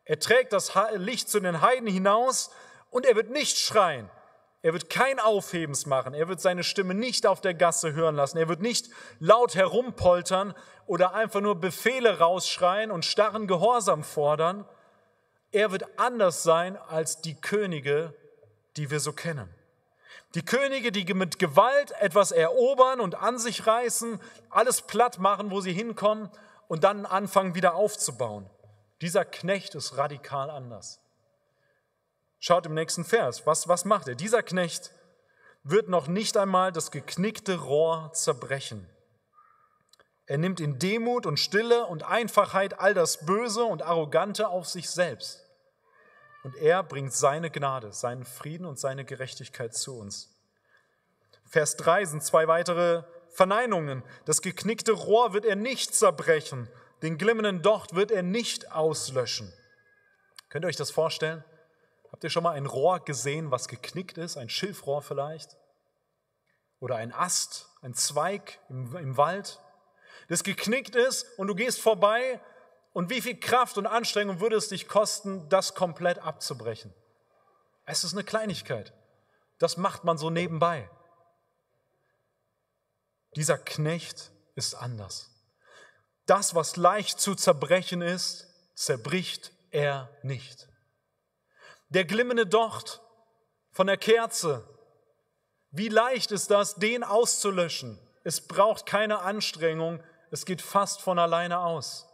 Er 0.05 0.19
trägt 0.19 0.51
das 0.51 0.73
Licht 0.95 1.29
zu 1.29 1.39
den 1.39 1.61
Heiden 1.61 1.87
hinaus 1.87 2.51
und 2.89 3.05
er 3.05 3.15
wird 3.15 3.29
nicht 3.29 3.57
schreien. 3.57 4.09
Er 4.63 4.71
wird 4.71 4.89
kein 4.89 5.19
Aufhebens 5.19 5.85
machen. 5.85 6.13
Er 6.13 6.29
wird 6.29 6.39
seine 6.39 6.63
Stimme 6.63 6.93
nicht 6.93 7.27
auf 7.27 7.41
der 7.41 7.53
Gasse 7.53 7.93
hören 7.93 8.15
lassen. 8.15 8.37
Er 8.37 8.47
wird 8.47 8.61
nicht 8.61 8.89
laut 9.19 9.55
herumpoltern 9.55 10.53
oder 10.85 11.13
einfach 11.13 11.41
nur 11.41 11.59
Befehle 11.59 12.19
rausschreien 12.19 12.89
und 12.89 13.03
starren 13.03 13.45
Gehorsam 13.45 14.05
fordern. 14.05 14.65
Er 15.51 15.71
wird 15.73 15.99
anders 15.99 16.43
sein 16.43 16.77
als 16.77 17.19
die 17.19 17.35
Könige, 17.35 18.15
die 18.77 18.89
wir 18.89 19.01
so 19.01 19.11
kennen. 19.11 19.53
Die 20.33 20.45
Könige, 20.45 20.93
die 20.93 21.13
mit 21.13 21.39
Gewalt 21.39 21.91
etwas 21.99 22.31
erobern 22.31 23.01
und 23.01 23.15
an 23.15 23.37
sich 23.37 23.67
reißen, 23.67 24.17
alles 24.49 24.81
platt 24.81 25.19
machen, 25.19 25.51
wo 25.51 25.59
sie 25.59 25.73
hinkommen 25.73 26.29
und 26.69 26.85
dann 26.85 27.05
anfangen 27.05 27.53
wieder 27.53 27.75
aufzubauen. 27.75 28.49
Dieser 29.01 29.25
Knecht 29.25 29.75
ist 29.75 29.97
radikal 29.97 30.49
anders. 30.49 31.02
Schaut 32.45 32.65
im 32.65 32.73
nächsten 32.73 33.05
Vers, 33.05 33.47
was, 33.47 33.69
was 33.69 33.85
macht 33.85 34.09
er? 34.09 34.15
Dieser 34.15 34.43
Knecht 34.43 34.91
wird 35.63 35.87
noch 35.87 36.07
nicht 36.07 36.35
einmal 36.35 36.73
das 36.73 36.91
geknickte 36.91 37.55
Rohr 37.55 38.11
zerbrechen. 38.11 38.85
Er 40.25 40.37
nimmt 40.39 40.59
in 40.59 40.77
Demut 40.77 41.25
und 41.25 41.39
Stille 41.39 41.85
und 41.85 42.03
Einfachheit 42.03 42.81
all 42.81 42.93
das 42.93 43.25
Böse 43.25 43.63
und 43.63 43.81
Arrogante 43.81 44.49
auf 44.49 44.67
sich 44.67 44.89
selbst. 44.89 45.41
Und 46.43 46.57
er 46.57 46.83
bringt 46.83 47.13
seine 47.13 47.49
Gnade, 47.49 47.93
seinen 47.93 48.25
Frieden 48.25 48.65
und 48.65 48.77
seine 48.77 49.05
Gerechtigkeit 49.05 49.73
zu 49.73 49.97
uns. 49.97 50.35
Vers 51.45 51.77
3 51.77 52.03
sind 52.03 52.25
zwei 52.25 52.49
weitere 52.49 53.03
Verneinungen. 53.29 54.03
Das 54.25 54.41
geknickte 54.41 54.91
Rohr 54.91 55.31
wird 55.31 55.45
er 55.45 55.55
nicht 55.55 55.95
zerbrechen, 55.95 56.67
den 57.03 57.17
glimmenden 57.17 57.61
Docht 57.61 57.95
wird 57.95 58.11
er 58.11 58.21
nicht 58.21 58.69
auslöschen. 58.73 59.53
Könnt 60.49 60.65
ihr 60.65 60.67
euch 60.67 60.75
das 60.75 60.91
vorstellen? 60.91 61.45
Habt 62.23 62.29
ihr 62.29 62.35
schon 62.35 62.43
mal 62.43 62.55
ein 62.55 62.67
Rohr 62.67 63.01
gesehen, 63.01 63.51
was 63.51 63.67
geknickt 63.67 64.17
ist? 64.17 64.37
Ein 64.37 64.47
Schilfrohr 64.47 65.01
vielleicht? 65.01 65.57
Oder 66.79 66.95
ein 66.95 67.11
Ast, 67.11 67.67
ein 67.81 67.95
Zweig 67.95 68.61
im, 68.69 68.95
im 68.95 69.17
Wald, 69.17 69.59
das 70.29 70.45
geknickt 70.45 70.95
ist 70.95 71.25
und 71.37 71.47
du 71.47 71.53
gehst 71.53 71.81
vorbei 71.81 72.39
und 72.93 73.09
wie 73.09 73.19
viel 73.19 73.37
Kraft 73.37 73.77
und 73.77 73.87
Anstrengung 73.87 74.39
würde 74.39 74.55
es 74.55 74.69
dich 74.69 74.87
kosten, 74.87 75.49
das 75.49 75.75
komplett 75.75 76.19
abzubrechen? 76.19 76.93
Es 77.85 78.05
ist 78.05 78.13
eine 78.13 78.23
Kleinigkeit. 78.23 78.93
Das 79.59 79.75
macht 79.75 80.05
man 80.05 80.17
so 80.17 80.29
nebenbei. 80.29 80.89
Dieser 83.35 83.57
Knecht 83.57 84.31
ist 84.55 84.75
anders. 84.75 85.29
Das, 86.25 86.55
was 86.55 86.77
leicht 86.77 87.19
zu 87.19 87.35
zerbrechen 87.35 88.01
ist, 88.01 88.47
zerbricht 88.75 89.51
er 89.71 90.09
nicht. 90.21 90.69
Der 91.93 92.05
glimmende 92.05 92.47
Docht 92.47 93.01
von 93.71 93.85
der 93.85 93.97
Kerze. 93.97 94.67
Wie 95.69 95.89
leicht 95.89 96.31
ist 96.31 96.49
das, 96.49 96.73
den 96.73 97.03
auszulöschen? 97.03 97.99
Es 98.23 98.41
braucht 98.41 98.87
keine 98.87 99.19
Anstrengung, 99.19 100.03
es 100.31 100.45
geht 100.45 100.63
fast 100.63 101.01
von 101.01 101.19
alleine 101.19 101.59
aus. 101.59 102.07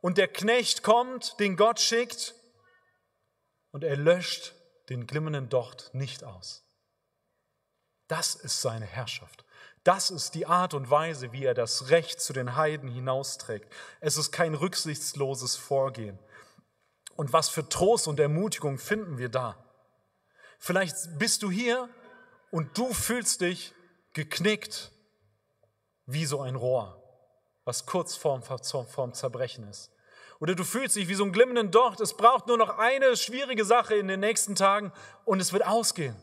Und 0.00 0.18
der 0.18 0.26
Knecht 0.26 0.82
kommt, 0.82 1.38
den 1.38 1.56
Gott 1.56 1.78
schickt, 1.78 2.34
und 3.70 3.84
er 3.84 3.96
löscht 3.96 4.54
den 4.88 5.06
glimmenden 5.06 5.48
Docht 5.48 5.90
nicht 5.92 6.24
aus. 6.24 6.64
Das 8.08 8.34
ist 8.34 8.60
seine 8.60 8.86
Herrschaft. 8.86 9.44
Das 9.84 10.10
ist 10.10 10.34
die 10.34 10.46
Art 10.46 10.74
und 10.74 10.90
Weise, 10.90 11.32
wie 11.32 11.44
er 11.44 11.54
das 11.54 11.90
Recht 11.90 12.20
zu 12.20 12.32
den 12.32 12.56
Heiden 12.56 12.88
hinausträgt. 12.88 13.72
Es 14.00 14.16
ist 14.16 14.32
kein 14.32 14.54
rücksichtsloses 14.54 15.54
Vorgehen. 15.54 16.18
Und 17.22 17.32
was 17.32 17.48
für 17.48 17.68
Trost 17.68 18.08
und 18.08 18.18
Ermutigung 18.18 18.78
finden 18.78 19.16
wir 19.16 19.28
da? 19.28 19.56
Vielleicht 20.58 21.20
bist 21.20 21.44
du 21.44 21.52
hier 21.52 21.88
und 22.50 22.76
du 22.76 22.92
fühlst 22.92 23.42
dich 23.42 23.72
geknickt 24.12 24.90
wie 26.06 26.26
so 26.26 26.40
ein 26.40 26.56
Rohr, 26.56 27.00
was 27.64 27.86
kurz 27.86 28.16
vorm, 28.16 28.42
vorm 28.42 29.14
Zerbrechen 29.14 29.68
ist. 29.68 29.92
Oder 30.40 30.56
du 30.56 30.64
fühlst 30.64 30.96
dich 30.96 31.06
wie 31.06 31.14
so 31.14 31.22
ein 31.22 31.30
glimmenden 31.30 31.70
Docht. 31.70 32.00
Es 32.00 32.16
braucht 32.16 32.48
nur 32.48 32.58
noch 32.58 32.76
eine 32.76 33.16
schwierige 33.16 33.64
Sache 33.64 33.94
in 33.94 34.08
den 34.08 34.18
nächsten 34.18 34.56
Tagen 34.56 34.92
und 35.24 35.38
es 35.38 35.52
wird 35.52 35.64
ausgehen. 35.64 36.20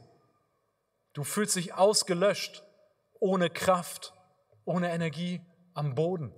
Du 1.14 1.24
fühlst 1.24 1.56
dich 1.56 1.76
ausgelöscht, 1.76 2.62
ohne 3.22 3.50
Kraft, 3.50 4.14
ohne 4.66 4.92
Energie, 4.92 5.40
am 5.74 5.96
Boden. 5.96 6.36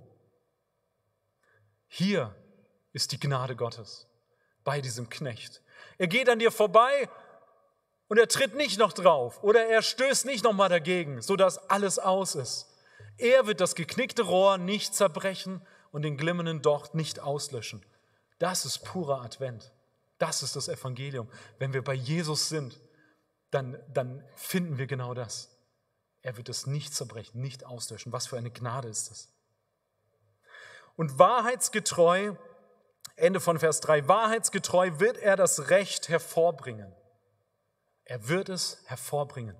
Hier 1.88 2.36
ist 2.92 3.10
die 3.10 3.18
Gnade 3.18 3.56
Gottes 3.56 4.06
bei 4.64 4.80
diesem 4.80 5.08
Knecht. 5.08 5.62
Er 5.98 6.06
geht 6.08 6.28
an 6.28 6.38
dir 6.38 6.50
vorbei 6.50 7.08
und 8.08 8.18
er 8.18 8.28
tritt 8.28 8.54
nicht 8.54 8.78
noch 8.78 8.92
drauf 8.92 9.42
oder 9.42 9.66
er 9.66 9.82
stößt 9.82 10.26
nicht 10.26 10.44
noch 10.44 10.52
mal 10.52 10.68
dagegen, 10.68 11.22
sodass 11.22 11.70
alles 11.70 11.98
aus 11.98 12.34
ist. 12.34 12.68
Er 13.18 13.46
wird 13.46 13.60
das 13.60 13.74
geknickte 13.74 14.22
Rohr 14.22 14.58
nicht 14.58 14.94
zerbrechen 14.94 15.60
und 15.90 16.02
den 16.02 16.16
glimmenden 16.16 16.62
Docht 16.62 16.94
nicht 16.94 17.20
auslöschen. 17.20 17.84
Das 18.38 18.64
ist 18.64 18.80
purer 18.80 19.22
Advent. 19.22 19.72
Das 20.18 20.42
ist 20.42 20.56
das 20.56 20.68
Evangelium. 20.68 21.28
Wenn 21.58 21.72
wir 21.72 21.82
bei 21.82 21.94
Jesus 21.94 22.48
sind, 22.48 22.80
dann, 23.50 23.78
dann 23.92 24.24
finden 24.34 24.78
wir 24.78 24.86
genau 24.86 25.14
das. 25.14 25.50
Er 26.22 26.36
wird 26.36 26.48
es 26.48 26.66
nicht 26.66 26.94
zerbrechen, 26.94 27.40
nicht 27.40 27.64
auslöschen. 27.64 28.12
Was 28.12 28.26
für 28.28 28.38
eine 28.38 28.50
Gnade 28.50 28.88
ist 28.88 29.10
das? 29.10 29.28
Und 30.96 31.18
wahrheitsgetreu 31.18 32.34
Ende 33.16 33.40
von 33.40 33.58
Vers 33.58 33.80
3, 33.80 34.08
wahrheitsgetreu 34.08 34.92
wird 34.98 35.18
er 35.18 35.36
das 35.36 35.70
Recht 35.70 36.08
hervorbringen. 36.08 36.94
Er 38.04 38.28
wird 38.28 38.48
es 38.48 38.82
hervorbringen. 38.86 39.56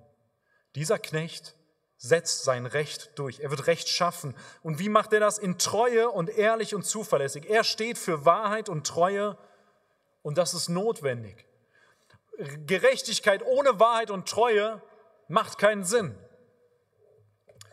Dieser 0.75 0.99
Knecht 0.99 1.55
setzt 1.97 2.43
sein 2.43 2.65
Recht 2.65 3.11
durch. 3.15 3.39
Er 3.39 3.49
wird 3.49 3.67
Recht 3.67 3.87
schaffen. 3.87 4.35
Und 4.61 4.79
wie 4.79 4.89
macht 4.89 5.13
er 5.13 5.19
das? 5.19 5.37
In 5.37 5.57
Treue 5.57 6.09
und 6.09 6.29
ehrlich 6.29 6.75
und 6.75 6.83
zuverlässig. 6.83 7.49
Er 7.49 7.63
steht 7.63 7.97
für 7.97 8.25
Wahrheit 8.25 8.67
und 8.67 8.85
Treue 8.85 9.37
und 10.21 10.37
das 10.37 10.53
ist 10.53 10.67
notwendig. 10.69 11.45
Gerechtigkeit 12.65 13.45
ohne 13.45 13.79
Wahrheit 13.79 14.11
und 14.11 14.27
Treue 14.27 14.81
macht 15.27 15.57
keinen 15.57 15.83
Sinn. 15.83 16.17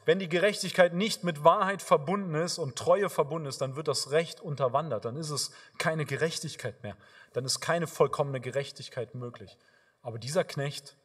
Wenn 0.04 0.18
die 0.18 0.28
Gerechtigkeit 0.28 0.94
nicht 0.94 1.24
mit 1.24 1.44
Wahrheit 1.44 1.82
verbunden 1.82 2.34
ist 2.34 2.58
und 2.58 2.76
Treue 2.76 3.10
verbunden 3.10 3.46
ist, 3.46 3.60
dann 3.60 3.76
wird 3.76 3.88
das 3.88 4.10
Recht 4.10 4.40
unterwandert. 4.40 5.04
Dann 5.04 5.16
ist 5.16 5.30
es 5.30 5.50
keine 5.78 6.04
Gerechtigkeit 6.04 6.82
mehr. 6.82 6.96
Dann 7.32 7.44
ist 7.44 7.60
keine 7.60 7.86
vollkommene 7.86 8.40
Gerechtigkeit 8.40 9.14
möglich. 9.14 9.58
Aber 10.02 10.18
dieser 10.18 10.44
Knecht 10.44 10.96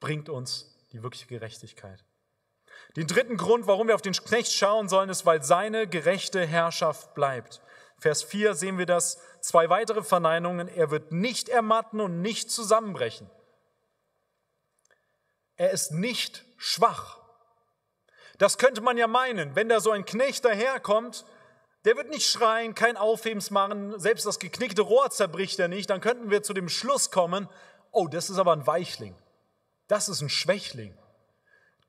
bringt 0.00 0.28
uns 0.28 0.76
die 0.92 1.02
wirkliche 1.02 1.26
Gerechtigkeit. 1.26 2.04
Den 2.96 3.06
dritten 3.06 3.36
Grund, 3.36 3.66
warum 3.66 3.88
wir 3.88 3.94
auf 3.94 4.02
den 4.02 4.12
Knecht 4.12 4.52
schauen 4.52 4.88
sollen, 4.88 5.08
ist, 5.08 5.26
weil 5.26 5.42
seine 5.42 5.86
gerechte 5.86 6.46
Herrschaft 6.46 7.14
bleibt. 7.14 7.60
Vers 7.98 8.22
4 8.22 8.54
sehen 8.54 8.78
wir 8.78 8.86
das, 8.86 9.18
zwei 9.40 9.70
weitere 9.70 10.02
Verneinungen. 10.02 10.68
Er 10.68 10.90
wird 10.90 11.12
nicht 11.12 11.48
ermatten 11.48 12.00
und 12.00 12.20
nicht 12.20 12.50
zusammenbrechen. 12.50 13.30
Er 15.56 15.70
ist 15.70 15.92
nicht 15.92 16.44
schwach. 16.56 17.23
Das 18.38 18.58
könnte 18.58 18.80
man 18.80 18.96
ja 18.96 19.06
meinen, 19.06 19.54
wenn 19.54 19.68
da 19.68 19.80
so 19.80 19.90
ein 19.90 20.04
Knecht 20.04 20.44
daherkommt, 20.44 21.24
der 21.84 21.96
wird 21.96 22.10
nicht 22.10 22.26
schreien, 22.26 22.74
kein 22.74 22.96
Aufhebens 22.96 23.50
machen, 23.50 23.98
selbst 23.98 24.26
das 24.26 24.38
geknickte 24.38 24.82
Rohr 24.82 25.10
zerbricht 25.10 25.58
er 25.58 25.68
nicht, 25.68 25.90
dann 25.90 26.00
könnten 26.00 26.30
wir 26.30 26.42
zu 26.42 26.54
dem 26.54 26.68
Schluss 26.68 27.10
kommen, 27.10 27.48
oh, 27.92 28.08
das 28.08 28.30
ist 28.30 28.38
aber 28.38 28.52
ein 28.52 28.66
Weichling, 28.66 29.14
das 29.88 30.08
ist 30.08 30.20
ein 30.20 30.30
Schwächling. 30.30 30.96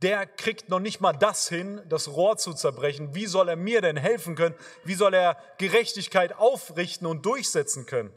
Der 0.02 0.28
kriegt 0.28 0.70
noch 0.70 0.82
nicht 0.82 1.00
mal 1.00 1.14
das 1.14 1.48
hin, 1.48 1.82
das 1.88 2.10
Rohr 2.10 2.36
zu 2.36 2.54
zerbrechen. 2.54 3.16
Wie 3.16 3.28
soll 3.28 3.48
er 3.48 3.56
mir 3.56 3.80
denn 3.82 3.96
helfen 3.96 4.36
können? 4.36 4.54
Wie 4.84 4.94
soll 4.94 5.14
er 5.14 5.38
Gerechtigkeit 5.58 6.34
aufrichten 6.34 7.08
und 7.08 7.26
durchsetzen 7.26 7.86
können? 7.86 8.12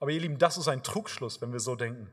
Aber 0.00 0.10
ihr 0.10 0.20
Lieben, 0.20 0.38
das 0.38 0.56
ist 0.56 0.68
ein 0.68 0.82
Trugschluss, 0.82 1.42
wenn 1.42 1.52
wir 1.52 1.60
so 1.60 1.76
denken. 1.76 2.10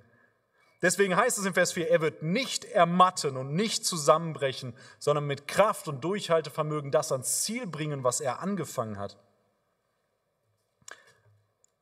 Deswegen 0.82 1.16
heißt 1.16 1.38
es 1.38 1.46
in 1.46 1.54
Vers 1.54 1.74
4, 1.74 1.90
er 1.90 2.00
wird 2.00 2.24
nicht 2.24 2.64
ermatten 2.64 3.36
und 3.36 3.54
nicht 3.54 3.86
zusammenbrechen, 3.86 4.74
sondern 4.98 5.28
mit 5.28 5.48
Kraft 5.48 5.88
und 5.90 6.04
Durchhaltevermögen 6.04 6.92
das 6.92 7.12
ans 7.12 7.44
Ziel 7.44 7.68
bringen, 7.68 8.04
was 8.04 8.22
er 8.22 8.40
angefangen 8.40 8.98
hat. 8.98 9.18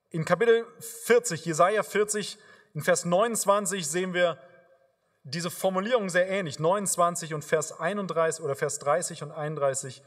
In 0.09 0.25
Kapitel 0.25 0.65
40, 0.79 1.45
Jesaja 1.45 1.83
40, 1.83 2.39
in 2.73 2.81
Vers 2.81 3.05
29 3.05 3.87
sehen 3.87 4.13
wir 4.13 4.39
diese 5.23 5.51
Formulierung 5.51 6.09
sehr 6.09 6.27
ähnlich. 6.29 6.57
29 6.57 7.33
und 7.33 7.43
Vers 7.43 7.77
31 7.79 8.43
oder 8.43 8.55
Vers 8.55 8.79
30 8.79 9.23
und 9.23 9.31
31. 9.31 10.01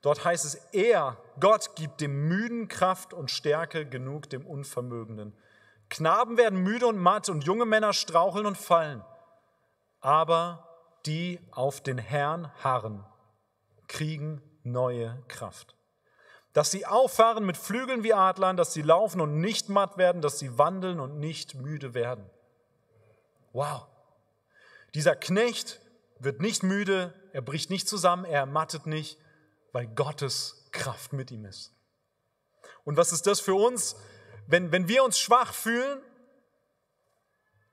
Dort 0.00 0.24
heißt 0.24 0.44
es, 0.44 0.54
er, 0.72 1.18
Gott, 1.40 1.76
gibt 1.76 2.00
dem 2.00 2.28
Müden 2.28 2.68
Kraft 2.68 3.12
und 3.12 3.30
Stärke 3.30 3.84
genug 3.84 4.30
dem 4.30 4.46
Unvermögenden. 4.46 5.34
Knaben 5.90 6.36
werden 6.38 6.62
müde 6.62 6.86
und 6.86 6.98
matt 6.98 7.28
und 7.28 7.44
junge 7.44 7.66
Männer 7.66 7.92
straucheln 7.92 8.46
und 8.46 8.56
fallen. 8.56 9.04
Aber 10.00 10.66
die 11.04 11.40
auf 11.50 11.82
den 11.82 11.98
Herrn 11.98 12.50
harren, 12.62 13.04
kriegen 13.88 14.40
neue 14.62 15.22
Kraft. 15.28 15.76
Dass 16.52 16.70
sie 16.70 16.86
auffahren 16.86 17.44
mit 17.44 17.56
Flügeln 17.56 18.02
wie 18.02 18.14
Adlern, 18.14 18.56
dass 18.56 18.72
sie 18.72 18.82
laufen 18.82 19.20
und 19.20 19.40
nicht 19.40 19.68
matt 19.68 19.98
werden, 19.98 20.22
dass 20.22 20.38
sie 20.38 20.58
wandeln 20.58 21.00
und 21.00 21.18
nicht 21.18 21.54
müde 21.54 21.94
werden. 21.94 22.28
Wow. 23.52 23.86
Dieser 24.94 25.16
Knecht 25.16 25.80
wird 26.18 26.40
nicht 26.40 26.62
müde, 26.62 27.14
er 27.32 27.42
bricht 27.42 27.70
nicht 27.70 27.88
zusammen, 27.88 28.24
er 28.24 28.40
ermattet 28.40 28.86
nicht, 28.86 29.18
weil 29.72 29.86
Gottes 29.86 30.68
Kraft 30.72 31.12
mit 31.12 31.30
ihm 31.30 31.44
ist. 31.44 31.72
Und 32.84 32.96
was 32.96 33.12
ist 33.12 33.26
das 33.26 33.40
für 33.40 33.54
uns? 33.54 33.96
Wenn, 34.50 34.72
wenn 34.72 34.88
wir 34.88 35.04
uns 35.04 35.18
schwach 35.18 35.54
fühlen, 35.54 36.00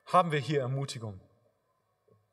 haben 0.05 0.31
wir 0.31 0.39
hier 0.39 0.61
Ermutigung 0.61 1.19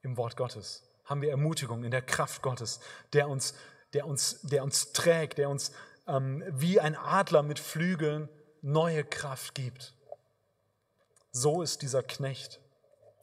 im 0.03 0.17
Wort 0.17 0.37
Gottes. 0.37 0.83
Haben 1.05 1.23
wir 1.23 1.31
Ermutigung 1.31 1.83
in 1.83 1.91
der 1.91 2.03
Kraft 2.03 2.43
Gottes, 2.43 2.81
der 3.13 3.29
uns, 3.29 3.55
der 3.93 4.07
uns, 4.07 4.41
der 4.43 4.63
uns 4.63 4.93
trägt, 4.93 5.39
der 5.39 5.49
uns 5.49 5.73
ähm, 6.07 6.45
wie 6.49 6.79
ein 6.79 6.97
Adler 6.97 7.43
mit 7.43 7.59
Flügeln 7.59 8.29
neue 8.63 9.05
Kraft 9.05 9.55
gibt. 9.55 9.95
So 11.33 11.63
ist 11.63 11.83
dieser 11.83 12.03
Knecht. 12.03 12.61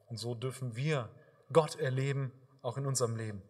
Und 0.07 0.17
so 0.17 0.35
dürfen 0.35 0.75
wir 0.75 1.09
Gott 1.53 1.75
erleben, 1.75 2.31
auch 2.61 2.77
in 2.77 2.85
unserem 2.85 3.15
Leben. 3.15 3.41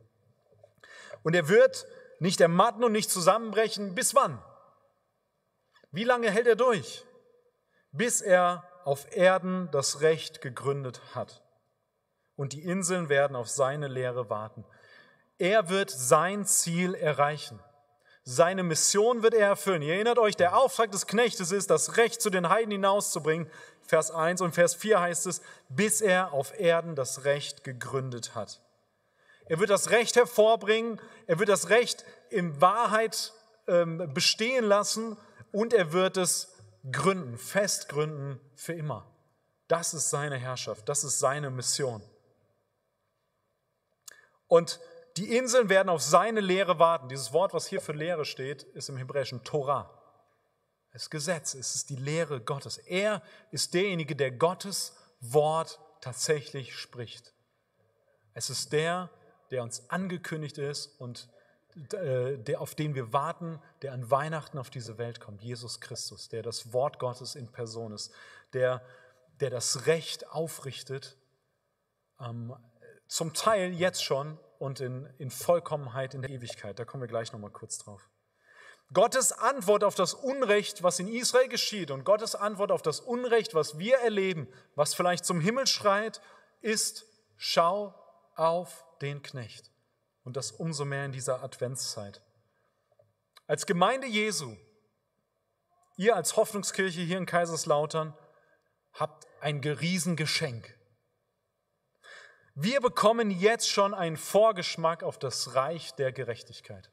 Und 1.23 1.35
er 1.35 1.47
wird 1.47 1.87
nicht 2.19 2.39
ermatten 2.41 2.83
und 2.83 2.91
nicht 2.91 3.09
zusammenbrechen. 3.09 3.95
Bis 3.95 4.13
wann? 4.13 4.41
Wie 5.91 6.03
lange 6.03 6.29
hält 6.29 6.47
er 6.47 6.55
durch? 6.55 7.03
Bis 7.91 8.21
er 8.21 8.63
auf 8.83 9.15
Erden 9.15 9.69
das 9.71 10.01
Recht 10.01 10.41
gegründet 10.41 11.01
hat. 11.13 11.41
Und 12.35 12.53
die 12.53 12.63
Inseln 12.63 13.09
werden 13.09 13.35
auf 13.35 13.49
seine 13.49 13.87
Lehre 13.87 14.29
warten. 14.29 14.65
Er 15.37 15.69
wird 15.69 15.89
sein 15.89 16.45
Ziel 16.45 16.95
erreichen. 16.95 17.59
Seine 18.23 18.63
Mission 18.63 19.23
wird 19.23 19.33
er 19.33 19.47
erfüllen. 19.47 19.81
Ihr 19.81 19.95
erinnert 19.95 20.19
euch, 20.19 20.35
der 20.35 20.55
Auftrag 20.55 20.91
des 20.91 21.07
Knechtes 21.07 21.51
ist, 21.51 21.69
das 21.69 21.97
Recht 21.97 22.21
zu 22.21 22.29
den 22.29 22.49
Heiden 22.49 22.71
hinauszubringen. 22.71 23.49
Vers 23.81 24.11
1 24.11 24.41
und 24.41 24.53
Vers 24.53 24.75
4 24.75 24.99
heißt 24.99 25.25
es, 25.25 25.41
bis 25.69 26.01
er 26.01 26.31
auf 26.31 26.57
Erden 26.59 26.95
das 26.95 27.25
Recht 27.25 27.63
gegründet 27.63 28.35
hat. 28.35 28.61
Er 29.45 29.59
wird 29.59 29.71
das 29.71 29.89
Recht 29.89 30.15
hervorbringen, 30.15 31.01
er 31.27 31.39
wird 31.39 31.49
das 31.49 31.69
Recht 31.69 32.05
in 32.29 32.61
Wahrheit 32.61 33.33
ähm, 33.67 34.13
bestehen 34.13 34.63
lassen 34.63 35.17
und 35.51 35.73
er 35.73 35.91
wird 35.91 36.15
es 36.17 36.50
gründen, 36.89 37.37
festgründen 37.37 38.39
für 38.55 38.73
immer. 38.73 39.05
Das 39.67 39.93
ist 39.93 40.09
seine 40.09 40.37
Herrschaft, 40.37 40.87
das 40.89 41.03
ist 41.03 41.19
seine 41.19 41.49
Mission. 41.49 42.01
Und 44.47 44.79
die 45.17 45.37
Inseln 45.37 45.69
werden 45.69 45.89
auf 45.89 46.01
seine 46.01 46.39
Lehre 46.39 46.79
warten. 46.79 47.09
Dieses 47.09 47.33
Wort, 47.33 47.53
was 47.53 47.67
hier 47.67 47.81
für 47.81 47.93
Lehre 47.93 48.25
steht, 48.25 48.63
ist 48.63 48.89
im 48.89 48.97
Hebräischen 48.97 49.43
Torah. 49.43 49.97
Es 50.91 51.03
ist 51.03 51.09
Gesetz, 51.09 51.53
es 51.53 51.75
ist 51.75 51.89
die 51.89 51.95
Lehre 51.95 52.41
Gottes. 52.41 52.77
Er 52.77 53.21
ist 53.51 53.73
derjenige, 53.73 54.15
der 54.15 54.31
Gottes 54.31 54.95
Wort 55.21 55.79
tatsächlich 56.01 56.75
spricht. 56.75 57.33
Es 58.33 58.49
ist 58.49 58.73
der, 58.73 59.09
der 59.51 59.63
uns 59.63 59.89
angekündigt 59.89 60.57
ist 60.57 60.99
und 60.99 61.29
der, 61.75 62.61
auf 62.61 62.75
den 62.75 62.95
wir 62.95 63.13
warten, 63.13 63.59
der 63.81 63.93
an 63.93 64.09
Weihnachten 64.09 64.57
auf 64.57 64.69
diese 64.69 64.97
Welt 64.97 65.19
kommt, 65.19 65.41
Jesus 65.41 65.79
Christus, 65.79 66.29
der 66.29 66.43
das 66.43 66.73
Wort 66.73 66.99
Gottes 66.99 67.35
in 67.35 67.51
Person 67.51 67.93
ist, 67.93 68.11
der, 68.53 68.81
der 69.39 69.49
das 69.49 69.85
Recht 69.87 70.29
aufrichtet, 70.29 71.17
ähm, 72.19 72.55
zum 73.07 73.33
Teil 73.33 73.73
jetzt 73.73 74.03
schon 74.03 74.39
und 74.59 74.79
in, 74.79 75.07
in 75.17 75.31
Vollkommenheit 75.31 76.13
in 76.13 76.21
der 76.21 76.31
Ewigkeit. 76.31 76.77
Da 76.77 76.85
kommen 76.85 77.01
wir 77.01 77.07
gleich 77.07 77.31
nochmal 77.31 77.51
kurz 77.51 77.77
drauf. 77.77 78.09
Gottes 78.93 79.31
Antwort 79.31 79.85
auf 79.85 79.95
das 79.95 80.13
Unrecht, 80.13 80.83
was 80.83 80.99
in 80.99 81.07
Israel 81.07 81.47
geschieht 81.47 81.91
und 81.91 82.03
Gottes 82.03 82.35
Antwort 82.35 82.71
auf 82.71 82.81
das 82.81 82.99
Unrecht, 82.99 83.53
was 83.53 83.79
wir 83.79 83.97
erleben, 83.97 84.47
was 84.75 84.93
vielleicht 84.93 85.25
zum 85.25 85.39
Himmel 85.39 85.65
schreit, 85.65 86.21
ist, 86.59 87.05
schau 87.37 87.95
auf 88.35 88.85
den 89.01 89.21
Knecht 89.21 89.70
und 90.23 90.37
das 90.37 90.51
umso 90.51 90.85
mehr 90.85 91.05
in 91.05 91.11
dieser 91.11 91.43
Adventszeit. 91.43 92.21
Als 93.47 93.65
Gemeinde 93.65 94.07
Jesu, 94.07 94.55
ihr 95.97 96.15
als 96.15 96.37
Hoffnungskirche 96.37 97.01
hier 97.01 97.17
in 97.17 97.25
Kaiserslautern, 97.25 98.17
habt 98.93 99.27
ein 99.41 99.59
Riesengeschenk. 99.59 100.77
Wir 102.53 102.81
bekommen 102.81 103.31
jetzt 103.31 103.69
schon 103.69 103.93
einen 103.93 104.17
Vorgeschmack 104.17 105.03
auf 105.03 105.17
das 105.17 105.55
Reich 105.55 105.93
der 105.95 106.11
Gerechtigkeit 106.11 106.91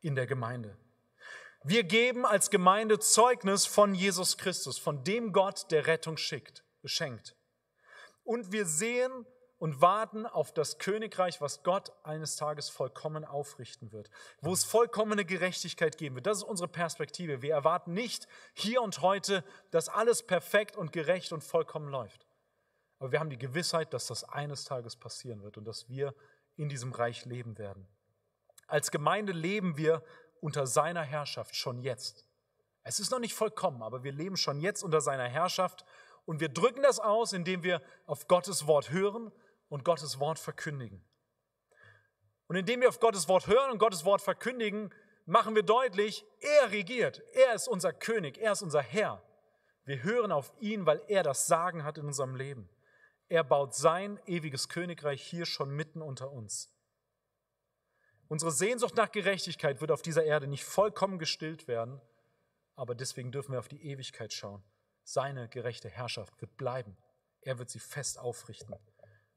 in 0.00 0.14
der 0.14 0.26
Gemeinde. 0.26 0.76
Wir 1.64 1.82
geben 1.82 2.26
als 2.26 2.50
Gemeinde 2.50 2.98
Zeugnis 2.98 3.64
von 3.64 3.94
Jesus 3.94 4.36
Christus, 4.36 4.78
von 4.78 5.02
dem 5.02 5.32
Gott, 5.32 5.70
der 5.70 5.86
Rettung 5.86 6.18
schickt, 6.18 6.62
schenkt. 6.84 7.34
Und 8.22 8.52
wir 8.52 8.66
sehen 8.66 9.26
und 9.64 9.80
warten 9.80 10.26
auf 10.26 10.52
das 10.52 10.76
Königreich, 10.76 11.40
was 11.40 11.62
Gott 11.62 11.90
eines 12.02 12.36
Tages 12.36 12.68
vollkommen 12.68 13.24
aufrichten 13.24 13.92
wird, 13.92 14.10
wo 14.42 14.52
es 14.52 14.62
vollkommene 14.62 15.24
Gerechtigkeit 15.24 15.96
geben 15.96 16.16
wird. 16.16 16.26
Das 16.26 16.36
ist 16.36 16.44
unsere 16.44 16.68
Perspektive. 16.68 17.40
Wir 17.40 17.54
erwarten 17.54 17.94
nicht 17.94 18.28
hier 18.52 18.82
und 18.82 19.00
heute, 19.00 19.42
dass 19.70 19.88
alles 19.88 20.22
perfekt 20.22 20.76
und 20.76 20.92
gerecht 20.92 21.32
und 21.32 21.42
vollkommen 21.42 21.88
läuft. 21.88 22.26
Aber 22.98 23.10
wir 23.10 23.20
haben 23.20 23.30
die 23.30 23.38
Gewissheit, 23.38 23.94
dass 23.94 24.06
das 24.06 24.24
eines 24.24 24.64
Tages 24.64 24.96
passieren 24.96 25.42
wird 25.42 25.56
und 25.56 25.64
dass 25.64 25.88
wir 25.88 26.14
in 26.56 26.68
diesem 26.68 26.92
Reich 26.92 27.24
leben 27.24 27.56
werden. 27.56 27.88
Als 28.66 28.90
Gemeinde 28.90 29.32
leben 29.32 29.78
wir 29.78 30.02
unter 30.42 30.66
seiner 30.66 31.04
Herrschaft 31.04 31.56
schon 31.56 31.78
jetzt. 31.78 32.26
Es 32.82 33.00
ist 33.00 33.10
noch 33.10 33.18
nicht 33.18 33.32
vollkommen, 33.32 33.82
aber 33.82 34.04
wir 34.04 34.12
leben 34.12 34.36
schon 34.36 34.60
jetzt 34.60 34.82
unter 34.82 35.00
seiner 35.00 35.26
Herrschaft 35.26 35.86
und 36.26 36.40
wir 36.40 36.50
drücken 36.50 36.82
das 36.82 37.00
aus, 37.00 37.32
indem 37.32 37.62
wir 37.62 37.80
auf 38.04 38.28
Gottes 38.28 38.66
Wort 38.66 38.90
hören 38.90 39.32
und 39.74 39.84
Gottes 39.84 40.20
Wort 40.20 40.38
verkündigen. 40.38 41.04
Und 42.46 42.54
indem 42.54 42.80
wir 42.80 42.88
auf 42.88 43.00
Gottes 43.00 43.26
Wort 43.26 43.48
hören 43.48 43.72
und 43.72 43.78
Gottes 43.78 44.04
Wort 44.04 44.22
verkündigen, 44.22 44.94
machen 45.26 45.56
wir 45.56 45.64
deutlich, 45.64 46.24
er 46.38 46.70
regiert, 46.70 47.24
er 47.32 47.54
ist 47.54 47.66
unser 47.66 47.92
König, 47.92 48.38
er 48.38 48.52
ist 48.52 48.62
unser 48.62 48.82
Herr. 48.82 49.20
Wir 49.84 50.04
hören 50.04 50.30
auf 50.30 50.52
ihn, 50.60 50.86
weil 50.86 51.02
er 51.08 51.24
das 51.24 51.48
Sagen 51.48 51.82
hat 51.82 51.98
in 51.98 52.06
unserem 52.06 52.36
Leben. 52.36 52.70
Er 53.28 53.42
baut 53.42 53.74
sein 53.74 54.20
ewiges 54.26 54.68
Königreich 54.68 55.20
hier 55.20 55.44
schon 55.44 55.70
mitten 55.70 56.02
unter 56.02 56.30
uns. 56.30 56.72
Unsere 58.28 58.52
Sehnsucht 58.52 58.94
nach 58.94 59.10
Gerechtigkeit 59.10 59.80
wird 59.80 59.90
auf 59.90 60.02
dieser 60.02 60.22
Erde 60.22 60.46
nicht 60.46 60.62
vollkommen 60.62 61.18
gestillt 61.18 61.66
werden, 61.66 62.00
aber 62.76 62.94
deswegen 62.94 63.32
dürfen 63.32 63.50
wir 63.50 63.58
auf 63.58 63.68
die 63.68 63.84
Ewigkeit 63.84 64.32
schauen. 64.32 64.62
Seine 65.02 65.48
gerechte 65.48 65.88
Herrschaft 65.88 66.40
wird 66.40 66.56
bleiben. 66.56 66.96
Er 67.40 67.58
wird 67.58 67.70
sie 67.70 67.80
fest 67.80 68.20
aufrichten. 68.20 68.76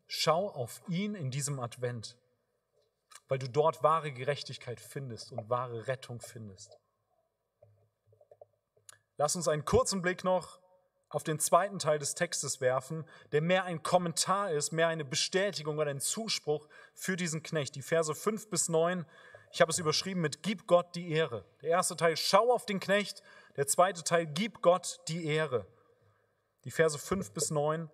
Schau 0.08 0.50
auf 0.50 0.82
ihn 0.88 1.16
in 1.16 1.32
diesem 1.32 1.60
Advent, 1.60 2.18
weil 3.28 3.40
du 3.40 3.50
dort 3.50 3.84
wahre 3.84 4.12
Gerechtigkeit 4.12 4.80
findest 4.80 5.32
und 5.32 5.50
wahre 5.50 5.88
Rettung 5.88 6.22
findest. 6.22 6.78
Lass 9.18 9.36
uns 9.36 9.48
einen 9.48 9.66
kurzen 9.66 10.02
Blick 10.02 10.24
noch 10.24 10.60
auf 11.10 11.24
den 11.24 11.40
zweiten 11.40 11.80
Teil 11.80 12.00
des 12.00 12.16
Textes 12.16 12.62
werfen, 12.62 13.06
der 13.32 13.42
mehr 13.42 13.64
ein 13.64 13.82
Kommentar 13.82 14.52
ist, 14.52 14.72
mehr 14.72 14.88
eine 14.88 15.06
Bestätigung 15.06 15.78
oder 15.78 15.90
ein 15.90 16.02
Zuspruch 16.02 16.68
für 16.94 17.16
diesen 17.16 17.44
Knecht. 17.44 17.76
Die 17.76 17.82
Verse 17.82 18.14
5 18.14 18.50
bis 18.50 18.70
9, 18.70 19.06
ich 19.52 19.62
habe 19.62 19.72
es 19.72 19.80
überschrieben 19.80 20.22
mit 20.22 20.44
Gib 20.44 20.68
Gott 20.68 20.96
die 20.96 21.12
Ehre. 21.12 21.46
Der 21.62 21.70
erste 21.70 21.96
Teil, 21.96 22.18
schau 22.18 22.52
auf 22.52 22.66
den 22.66 22.80
Knecht. 22.80 23.24
Der 23.56 23.68
zweite 23.68 24.04
Teil, 24.04 24.28
Gib 24.28 24.62
Gott 24.62 25.00
die 25.08 25.26
Ehre. 25.26 25.66
Die 26.66 26.72
Verse 26.72 26.98
5 26.98 27.32
bis 27.32 27.52
9. 27.52 27.90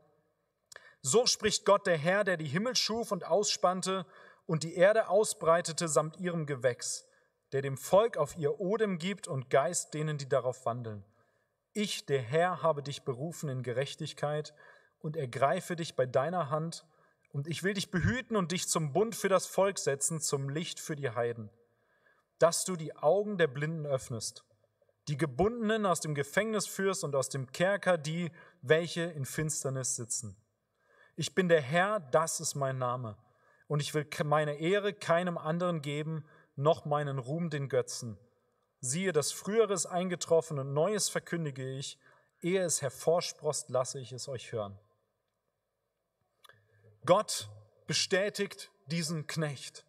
So 1.05 1.25
spricht 1.25 1.65
Gott 1.65 1.85
der 1.85 1.97
Herr, 1.97 2.23
der 2.23 2.37
die 2.37 2.47
Himmel 2.47 2.77
schuf 2.77 3.11
und 3.11 3.25
ausspannte 3.25 4.05
und 4.45 4.63
die 4.63 4.75
Erde 4.75 5.09
ausbreitete 5.09 5.89
samt 5.89 6.17
ihrem 6.17 6.45
Gewächs, 6.45 7.05
der 7.51 7.61
dem 7.61 7.75
Volk 7.75 8.15
auf 8.15 8.37
ihr 8.37 8.61
Odem 8.61 8.97
gibt 8.99 9.27
und 9.27 9.49
Geist 9.49 9.93
denen, 9.93 10.17
die 10.17 10.29
darauf 10.29 10.65
wandeln. 10.65 11.03
Ich, 11.73 12.05
der 12.05 12.21
Herr, 12.21 12.63
habe 12.63 12.83
dich 12.83 13.03
berufen 13.03 13.49
in 13.49 13.63
Gerechtigkeit 13.63 14.53
und 14.99 15.17
ergreife 15.17 15.75
dich 15.75 15.95
bei 15.95 16.05
deiner 16.05 16.49
Hand, 16.49 16.85
und 17.33 17.47
ich 17.47 17.63
will 17.63 17.73
dich 17.73 17.89
behüten 17.89 18.37
und 18.37 18.51
dich 18.51 18.69
zum 18.69 18.93
Bund 18.93 19.15
für 19.15 19.27
das 19.27 19.47
Volk 19.47 19.79
setzen, 19.79 20.21
zum 20.21 20.49
Licht 20.49 20.79
für 20.79 20.95
die 20.95 21.09
Heiden, 21.09 21.49
dass 22.37 22.63
du 22.63 22.75
die 22.75 22.95
Augen 22.95 23.39
der 23.39 23.47
Blinden 23.47 23.87
öffnest, 23.87 24.45
die 25.07 25.17
Gebundenen 25.17 25.87
aus 25.87 25.99
dem 25.99 26.13
Gefängnis 26.13 26.67
führst 26.67 27.03
und 27.03 27.15
aus 27.15 27.29
dem 27.29 27.51
Kerker 27.51 27.97
die, 27.97 28.31
welche 28.61 29.01
in 29.01 29.25
Finsternis 29.25 29.95
sitzen. 29.95 30.37
Ich 31.15 31.35
bin 31.35 31.47
der 31.47 31.61
Herr, 31.61 31.99
das 31.99 32.39
ist 32.39 32.55
mein 32.55 32.77
Name, 32.77 33.17
und 33.67 33.81
ich 33.81 33.93
will 33.93 34.07
meine 34.23 34.55
Ehre 34.55 34.93
keinem 34.93 35.37
anderen 35.37 35.81
geben, 35.81 36.25
noch 36.55 36.85
meinen 36.85 37.19
Ruhm 37.19 37.49
den 37.49 37.69
Götzen 37.69 38.17
Siehe, 38.85 39.13
das 39.13 39.31
Frühere 39.31 39.71
ist 39.71 39.85
eingetroffen 39.85 40.59
und 40.59 40.73
Neues 40.73 41.07
verkündige 41.07 41.65
ich. 41.65 41.97
Ehe 42.41 42.61
es 42.61 42.81
hervorsprost, 42.81 43.69
lasse 43.69 43.97
ich 43.97 44.11
es 44.11 44.27
euch 44.27 44.51
hören. 44.51 44.77
Gott 47.05 47.49
bestätigt 47.87 48.71
diesen 48.87 49.25
Knecht. 49.25 49.85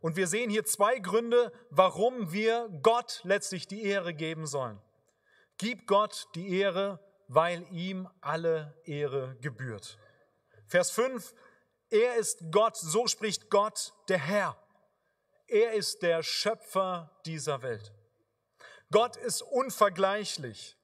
Und 0.00 0.16
wir 0.16 0.26
sehen 0.26 0.50
hier 0.50 0.64
zwei 0.64 0.98
Gründe, 0.98 1.52
warum 1.70 2.32
wir 2.32 2.68
Gott 2.82 3.20
letztlich 3.22 3.68
die 3.68 3.84
Ehre 3.84 4.12
geben 4.12 4.48
sollen. 4.48 4.82
Gib 5.56 5.86
Gott 5.86 6.26
die 6.34 6.58
Ehre, 6.58 6.98
weil 7.28 7.64
ihm 7.70 8.08
alle 8.20 8.76
Ehre 8.86 9.36
gebührt. 9.40 10.00
Vers 10.66 10.90
5, 10.90 11.34
er 11.90 12.16
ist 12.16 12.38
Gott, 12.50 12.76
so 12.76 13.06
spricht 13.06 13.50
Gott, 13.50 13.92
der 14.08 14.18
Herr. 14.18 14.56
Er 15.46 15.72
ist 15.74 16.02
der 16.02 16.22
Schöpfer 16.22 17.10
dieser 17.24 17.62
Welt. 17.62 17.92
Gott 18.90 19.16
ist 19.16 19.42
unvergleichlich. 19.42 20.76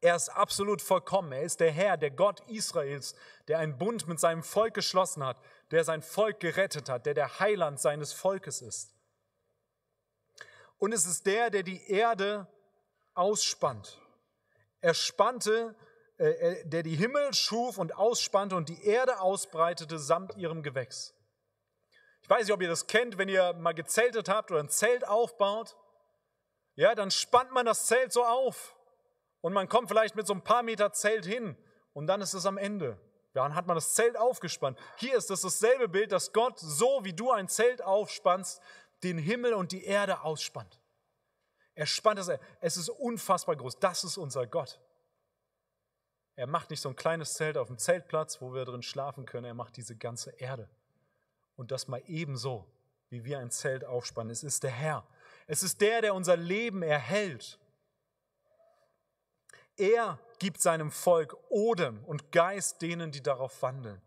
Er 0.00 0.14
ist 0.14 0.28
absolut 0.28 0.80
vollkommen. 0.80 1.32
Er 1.32 1.42
ist 1.42 1.60
der 1.60 1.72
Herr, 1.72 1.96
der 1.96 2.10
Gott 2.10 2.40
Israels, 2.48 3.14
der 3.48 3.58
einen 3.58 3.78
Bund 3.78 4.06
mit 4.06 4.20
seinem 4.20 4.42
Volk 4.42 4.74
geschlossen 4.74 5.24
hat, 5.24 5.40
der 5.70 5.84
sein 5.84 6.02
Volk 6.02 6.40
gerettet 6.40 6.88
hat, 6.88 7.06
der 7.06 7.14
der 7.14 7.40
Heiland 7.40 7.80
seines 7.80 8.12
Volkes 8.12 8.62
ist. 8.62 8.94
Und 10.78 10.92
es 10.92 11.06
ist 11.06 11.26
der, 11.26 11.50
der 11.50 11.64
die 11.64 11.90
Erde 11.90 12.46
ausspannt. 13.14 14.00
Er 14.80 14.94
spannte, 14.94 15.74
äh, 16.18 16.64
der 16.66 16.82
die 16.82 16.96
Himmel 16.96 17.32
schuf 17.34 17.78
und 17.78 17.96
ausspannte 17.96 18.54
und 18.56 18.68
die 18.68 18.84
Erde 18.84 19.20
ausbreitete 19.20 19.98
samt 19.98 20.36
ihrem 20.36 20.62
Gewächs. 20.62 21.14
Ich 22.22 22.30
weiß 22.30 22.44
nicht, 22.44 22.52
ob 22.52 22.60
ihr 22.60 22.68
das 22.68 22.86
kennt, 22.86 23.16
wenn 23.18 23.28
ihr 23.28 23.54
mal 23.54 23.72
gezeltet 23.72 24.28
habt 24.28 24.50
oder 24.50 24.60
ein 24.60 24.68
Zelt 24.68 25.06
aufbaut 25.06 25.76
ja, 26.78 26.94
dann 26.94 27.10
spannt 27.10 27.50
man 27.50 27.66
das 27.66 27.86
Zelt 27.86 28.12
so 28.12 28.24
auf 28.24 28.76
und 29.40 29.52
man 29.52 29.68
kommt 29.68 29.88
vielleicht 29.88 30.14
mit 30.14 30.28
so 30.28 30.32
ein 30.32 30.44
paar 30.44 30.62
Meter 30.62 30.92
Zelt 30.92 31.26
hin 31.26 31.56
und 31.92 32.06
dann 32.06 32.20
ist 32.20 32.34
es 32.34 32.46
am 32.46 32.56
Ende. 32.56 32.96
Dann 33.32 33.56
hat 33.56 33.66
man 33.66 33.74
das 33.74 33.94
Zelt 33.94 34.16
aufgespannt. 34.16 34.78
Hier 34.94 35.16
ist 35.16 35.28
das 35.28 35.40
dasselbe 35.40 35.88
Bild, 35.88 36.12
dass 36.12 36.32
Gott, 36.32 36.56
so 36.56 37.00
wie 37.02 37.12
du 37.12 37.32
ein 37.32 37.48
Zelt 37.48 37.82
aufspannst, 37.82 38.62
den 39.02 39.18
Himmel 39.18 39.54
und 39.54 39.72
die 39.72 39.86
Erde 39.86 40.20
ausspannt. 40.22 40.80
Er 41.74 41.86
spannt 41.86 42.20
es, 42.20 42.30
es 42.60 42.76
ist 42.76 42.90
unfassbar 42.90 43.56
groß. 43.56 43.80
Das 43.80 44.04
ist 44.04 44.16
unser 44.16 44.46
Gott. 44.46 44.80
Er 46.38 46.46
macht 46.46 46.70
nicht 46.70 46.80
so 46.80 46.88
ein 46.88 46.94
kleines 46.94 47.34
Zelt 47.34 47.56
auf 47.56 47.66
dem 47.66 47.78
Zeltplatz, 47.78 48.40
wo 48.40 48.54
wir 48.54 48.64
drin 48.64 48.84
schlafen 48.84 49.26
können. 49.26 49.44
Er 49.44 49.54
macht 49.54 49.76
diese 49.76 49.96
ganze 49.96 50.30
Erde. 50.38 50.70
Und 51.56 51.72
das 51.72 51.88
mal 51.88 52.00
ebenso, 52.06 52.64
wie 53.10 53.24
wir 53.24 53.40
ein 53.40 53.50
Zelt 53.50 53.84
aufspannen. 53.84 54.30
Es 54.30 54.44
ist 54.44 54.62
der 54.62 54.70
Herr, 54.70 55.04
es 55.48 55.64
ist 55.64 55.80
der, 55.80 56.00
der 56.00 56.14
unser 56.14 56.36
Leben 56.36 56.82
erhält. 56.82 57.58
Er 59.76 60.20
gibt 60.38 60.62
seinem 60.62 60.92
Volk 60.92 61.36
Odem 61.48 62.04
und 62.04 62.30
Geist 62.30 62.82
denen, 62.82 63.10
die 63.10 63.20
darauf 63.20 63.60
wandeln. 63.60 64.00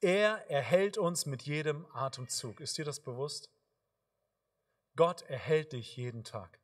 Er 0.00 0.50
erhält 0.50 0.98
uns 0.98 1.24
mit 1.24 1.42
jedem 1.42 1.86
Atemzug. 1.92 2.58
Ist 2.58 2.78
dir 2.78 2.84
das 2.84 2.98
bewusst? 2.98 3.48
Gott 4.96 5.22
erhält 5.22 5.72
dich 5.72 5.96
jeden 5.96 6.24
Tag. 6.24 6.58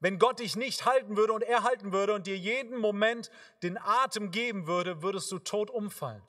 Wenn 0.00 0.18
Gott 0.18 0.40
dich 0.40 0.56
nicht 0.56 0.84
halten 0.84 1.16
würde 1.16 1.32
und 1.32 1.42
er 1.42 1.62
halten 1.62 1.92
würde 1.92 2.14
und 2.14 2.26
dir 2.26 2.36
jeden 2.36 2.78
Moment 2.78 3.30
den 3.62 3.78
Atem 3.78 4.30
geben 4.30 4.66
würde, 4.66 5.02
würdest 5.02 5.30
du 5.32 5.38
tot 5.38 5.70
umfallen. 5.70 6.22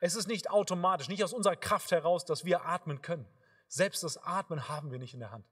Es 0.00 0.14
ist 0.14 0.28
nicht 0.28 0.50
automatisch, 0.50 1.08
nicht 1.08 1.24
aus 1.24 1.32
unserer 1.32 1.56
Kraft 1.56 1.90
heraus, 1.90 2.24
dass 2.24 2.44
wir 2.44 2.66
atmen 2.66 3.02
können. 3.02 3.26
Selbst 3.68 4.02
das 4.02 4.16
Atmen 4.18 4.68
haben 4.68 4.90
wir 4.90 4.98
nicht 4.98 5.14
in 5.14 5.20
der 5.20 5.30
Hand. 5.30 5.46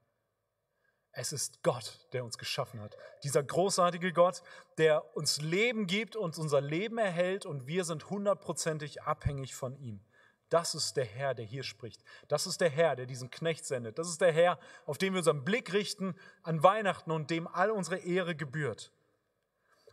Es 1.11 1.33
ist 1.33 1.63
Gott, 1.63 2.07
der 2.13 2.23
uns 2.23 2.37
geschaffen 2.37 2.79
hat. 2.79 2.95
Dieser 3.23 3.41
großartige 3.41 4.13
Gott, 4.13 4.43
der 4.77 5.15
uns 5.15 5.41
Leben 5.41 5.87
gibt, 5.87 6.15
und 6.15 6.37
unser 6.37 6.61
Leben 6.61 6.99
erhält 6.99 7.45
und 7.45 7.65
wir 7.65 7.85
sind 7.85 8.09
hundertprozentig 8.11 9.01
abhängig 9.01 9.55
von 9.55 9.75
ihm. 9.77 9.99
Das 10.49 10.75
ist 10.75 10.95
der 10.95 11.05
Herr, 11.05 11.33
der 11.33 11.45
hier 11.45 11.63
spricht. 11.63 12.01
Das 12.27 12.47
ist 12.47 12.61
der 12.61 12.69
Herr, 12.69 12.95
der 12.95 13.05
diesen 13.05 13.29
Knecht 13.29 13.65
sendet. 13.65 13.99
Das 13.99 14.07
ist 14.07 14.21
der 14.21 14.31
Herr, 14.31 14.59
auf 14.85 14.97
den 14.97 15.13
wir 15.13 15.19
unseren 15.19 15.43
Blick 15.43 15.73
richten 15.73 16.15
an 16.43 16.63
Weihnachten 16.63 17.11
und 17.11 17.29
dem 17.29 17.47
all 17.47 17.69
unsere 17.69 17.97
Ehre 17.97 18.35
gebührt. 18.35 18.91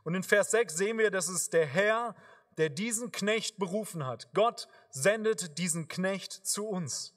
Und 0.05 0.15
in 0.15 0.23
Vers 0.23 0.51
6 0.53 0.77
sehen 0.77 0.99
wir, 0.99 1.11
dass 1.11 1.29
es 1.29 1.51
der 1.51 1.67
Herr, 1.67 2.15
der 2.57 2.69
diesen 2.69 3.11
Knecht 3.11 3.59
berufen 3.59 4.07
hat. 4.07 4.33
Gott 4.33 4.69
sendet 4.91 5.59
diesen 5.59 5.89
Knecht 5.89 6.33
zu 6.33 6.69
uns. 6.69 7.15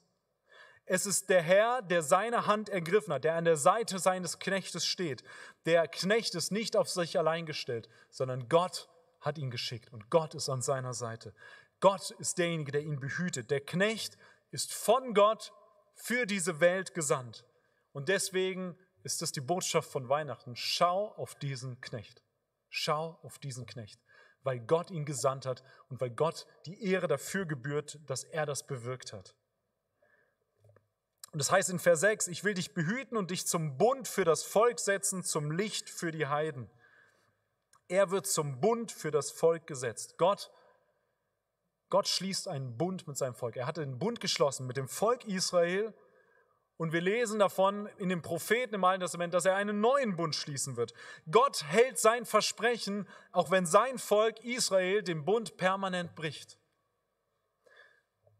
Es 0.84 1.04
ist 1.04 1.28
der 1.28 1.42
Herr, 1.42 1.82
der 1.82 2.02
seine 2.02 2.46
Hand 2.46 2.70
ergriffen 2.70 3.12
hat, 3.12 3.24
der 3.24 3.34
an 3.34 3.44
der 3.44 3.58
Seite 3.58 3.98
seines 3.98 4.38
Knechtes 4.38 4.86
steht. 4.86 5.22
Der 5.66 5.86
Knecht 5.86 6.34
ist 6.34 6.50
nicht 6.50 6.76
auf 6.76 6.88
sich 6.88 7.18
allein 7.18 7.44
gestellt, 7.44 7.88
sondern 8.10 8.48
Gott 8.48 8.88
hat 9.20 9.36
ihn 9.36 9.50
geschickt 9.50 9.92
und 9.92 10.10
Gott 10.10 10.34
ist 10.34 10.48
an 10.48 10.62
seiner 10.62 10.94
Seite. 10.94 11.34
Gott 11.80 12.10
ist 12.12 12.38
derjenige, 12.38 12.72
der 12.72 12.82
ihn 12.82 13.00
behütet. 13.00 13.50
Der 13.50 13.60
Knecht 13.60 14.16
ist 14.50 14.72
von 14.72 15.14
Gott 15.14 15.52
für 15.94 16.26
diese 16.26 16.60
Welt 16.60 16.94
gesandt. 16.94 17.44
Und 17.92 18.08
deswegen 18.08 18.76
ist 19.02 19.22
es 19.22 19.32
die 19.32 19.40
Botschaft 19.40 19.90
von 19.90 20.08
Weihnachten. 20.08 20.56
Schau 20.56 21.12
auf 21.14 21.34
diesen 21.34 21.80
Knecht. 21.80 22.22
Schau 22.68 23.18
auf 23.22 23.38
diesen 23.38 23.66
Knecht, 23.66 24.00
weil 24.42 24.60
Gott 24.60 24.90
ihn 24.90 25.04
gesandt 25.04 25.46
hat 25.46 25.62
und 25.88 26.00
weil 26.00 26.10
Gott 26.10 26.46
die 26.66 26.84
Ehre 26.84 27.08
dafür 27.08 27.46
gebührt, 27.46 27.98
dass 28.06 28.24
er 28.24 28.44
das 28.44 28.66
bewirkt 28.66 29.12
hat. 29.12 29.34
Und 31.32 31.40
das 31.40 31.50
heißt 31.50 31.70
in 31.70 31.78
Vers 31.78 32.00
6, 32.00 32.28
ich 32.28 32.44
will 32.44 32.54
dich 32.54 32.74
behüten 32.74 33.16
und 33.16 33.30
dich 33.30 33.46
zum 33.46 33.76
Bund 33.76 34.08
für 34.08 34.24
das 34.24 34.42
Volk 34.42 34.80
setzen, 34.80 35.22
zum 35.22 35.50
Licht 35.50 35.90
für 35.90 36.10
die 36.10 36.26
Heiden. 36.26 36.70
Er 37.88 38.10
wird 38.10 38.26
zum 38.26 38.60
Bund 38.60 38.92
für 38.92 39.10
das 39.10 39.30
Volk 39.30 39.66
gesetzt. 39.66 40.16
Gott, 40.18 40.50
Gott 41.90 42.06
schließt 42.08 42.48
einen 42.48 42.76
Bund 42.76 43.06
mit 43.08 43.16
seinem 43.16 43.34
Volk. 43.34 43.56
Er 43.56 43.66
hatte 43.66 43.82
einen 43.82 43.98
Bund 43.98 44.20
geschlossen 44.20 44.66
mit 44.66 44.76
dem 44.76 44.88
Volk 44.88 45.24
Israel. 45.24 45.94
Und 46.76 46.92
wir 46.92 47.00
lesen 47.00 47.40
davon 47.40 47.86
in 47.98 48.08
den 48.08 48.22
Propheten 48.22 48.74
im 48.74 48.84
Alten 48.84 49.00
Testament, 49.00 49.34
dass 49.34 49.44
er 49.44 49.56
einen 49.56 49.80
neuen 49.80 50.16
Bund 50.16 50.34
schließen 50.34 50.76
wird. 50.76 50.94
Gott 51.30 51.64
hält 51.64 51.98
sein 51.98 52.24
Versprechen, 52.24 53.08
auch 53.32 53.50
wenn 53.50 53.66
sein 53.66 53.98
Volk 53.98 54.44
Israel 54.44 55.02
den 55.02 55.24
Bund 55.24 55.56
permanent 55.56 56.14
bricht. 56.14 56.58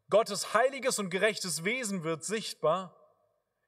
Gottes 0.08 0.54
heiliges 0.54 0.98
und 0.98 1.10
gerechtes 1.10 1.64
Wesen 1.64 2.04
wird 2.04 2.24
sichtbar, 2.24 2.94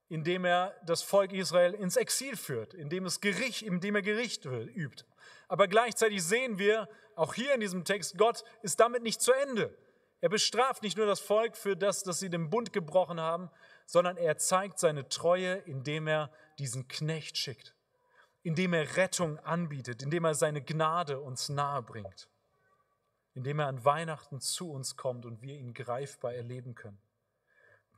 indem 0.08 0.44
er 0.44 0.74
das 0.84 1.02
Volk 1.02 1.32
Israel 1.32 1.74
ins 1.74 1.96
Exil 1.96 2.36
führt, 2.36 2.72
indem, 2.74 3.06
es 3.06 3.20
Gericht, 3.20 3.62
indem 3.62 3.96
er 3.96 4.02
Gericht 4.02 4.44
übt. 4.44 5.04
Aber 5.48 5.68
gleichzeitig 5.68 6.22
sehen 6.22 6.58
wir, 6.58 6.88
auch 7.20 7.34
hier 7.34 7.52
in 7.52 7.60
diesem 7.60 7.84
Text, 7.84 8.16
Gott 8.16 8.44
ist 8.62 8.80
damit 8.80 9.02
nicht 9.02 9.20
zu 9.20 9.32
Ende. 9.32 9.76
Er 10.22 10.30
bestraft 10.30 10.82
nicht 10.82 10.96
nur 10.96 11.04
das 11.04 11.20
Volk 11.20 11.54
für 11.54 11.76
das, 11.76 12.02
dass 12.02 12.18
sie 12.18 12.30
den 12.30 12.48
Bund 12.48 12.72
gebrochen 12.72 13.20
haben, 13.20 13.50
sondern 13.84 14.16
er 14.16 14.38
zeigt 14.38 14.78
seine 14.78 15.06
Treue, 15.06 15.56
indem 15.56 16.06
er 16.06 16.32
diesen 16.58 16.88
Knecht 16.88 17.36
schickt, 17.36 17.74
indem 18.42 18.72
er 18.72 18.96
Rettung 18.96 19.38
anbietet, 19.40 20.02
indem 20.02 20.24
er 20.24 20.34
seine 20.34 20.62
Gnade 20.62 21.20
uns 21.20 21.50
nahe 21.50 21.82
bringt, 21.82 22.30
indem 23.34 23.58
er 23.58 23.66
an 23.66 23.84
Weihnachten 23.84 24.40
zu 24.40 24.70
uns 24.72 24.96
kommt 24.96 25.26
und 25.26 25.42
wir 25.42 25.56
ihn 25.56 25.74
greifbar 25.74 26.32
erleben 26.32 26.74
können. 26.74 27.02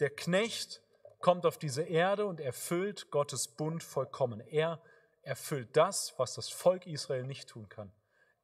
Der 0.00 0.10
Knecht 0.10 0.82
kommt 1.20 1.46
auf 1.46 1.58
diese 1.58 1.82
Erde 1.82 2.26
und 2.26 2.40
erfüllt 2.40 3.12
Gottes 3.12 3.46
Bund 3.46 3.84
vollkommen. 3.84 4.40
Er 4.40 4.82
erfüllt 5.22 5.76
das, 5.76 6.12
was 6.16 6.34
das 6.34 6.48
Volk 6.48 6.88
Israel 6.88 7.22
nicht 7.22 7.48
tun 7.48 7.68
kann. 7.68 7.92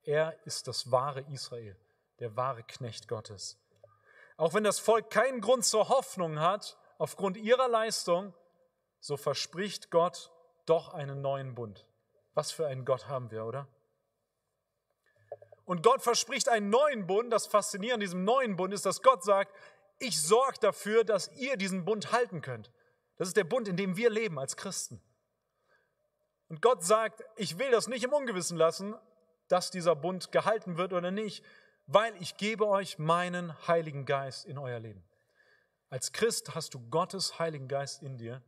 Er 0.08 0.38
ist 0.46 0.68
das 0.68 0.90
wahre 0.90 1.20
Israel, 1.30 1.76
der 2.18 2.34
wahre 2.34 2.62
Knecht 2.62 3.08
Gottes. 3.08 3.58
Auch 4.38 4.54
wenn 4.54 4.64
das 4.64 4.78
Volk 4.78 5.10
keinen 5.10 5.42
Grund 5.42 5.66
zur 5.66 5.90
Hoffnung 5.90 6.40
hat, 6.40 6.78
aufgrund 6.96 7.36
ihrer 7.36 7.68
Leistung, 7.68 8.32
so 9.00 9.18
verspricht 9.18 9.90
Gott 9.90 10.32
doch 10.64 10.94
einen 10.94 11.20
neuen 11.20 11.54
Bund. 11.54 11.86
Was 12.32 12.52
für 12.52 12.66
einen 12.66 12.86
Gott 12.86 13.06
haben 13.08 13.30
wir, 13.30 13.44
oder? 13.44 13.68
Und 15.66 15.82
Gott 15.82 16.00
verspricht 16.00 16.48
einen 16.48 16.70
neuen 16.70 17.06
Bund. 17.06 17.30
Das 17.30 17.46
Faszinierende 17.46 17.96
an 17.96 18.00
diesem 18.00 18.24
neuen 18.24 18.56
Bund 18.56 18.72
ist, 18.72 18.86
dass 18.86 19.02
Gott 19.02 19.22
sagt, 19.22 19.54
ich 19.98 20.22
sorge 20.22 20.58
dafür, 20.58 21.04
dass 21.04 21.30
ihr 21.36 21.58
diesen 21.58 21.84
Bund 21.84 22.12
halten 22.12 22.40
könnt. 22.40 22.72
Das 23.18 23.28
ist 23.28 23.36
der 23.36 23.44
Bund, 23.44 23.68
in 23.68 23.76
dem 23.76 23.98
wir 23.98 24.08
leben 24.08 24.38
als 24.38 24.56
Christen. 24.56 25.02
Und 26.48 26.62
Gott 26.62 26.82
sagt, 26.82 27.22
ich 27.36 27.58
will 27.58 27.70
das 27.70 27.88
nicht 27.88 28.04
im 28.04 28.14
Ungewissen 28.14 28.56
lassen, 28.56 28.96
dass 29.48 29.70
dieser 29.70 29.96
Bund 29.96 30.32
gehalten 30.32 30.76
wird 30.76 30.92
oder 30.92 31.10
nicht, 31.10 31.44
weil 31.86 32.14
ich 32.20 32.36
gebe 32.36 32.66
euch 32.68 32.98
meinen 32.98 33.56
Heiligen 33.66 34.04
Geist 34.04 34.44
in 34.44 34.58
euer 34.58 34.78
Leben. 34.78 35.02
Als 35.88 36.12
Christ 36.12 36.54
hast 36.54 36.74
du 36.74 36.90
Gottes 36.90 37.38
Heiligen 37.38 37.66
Geist 37.66 38.02
in 38.02 38.18
dir, 38.18 38.42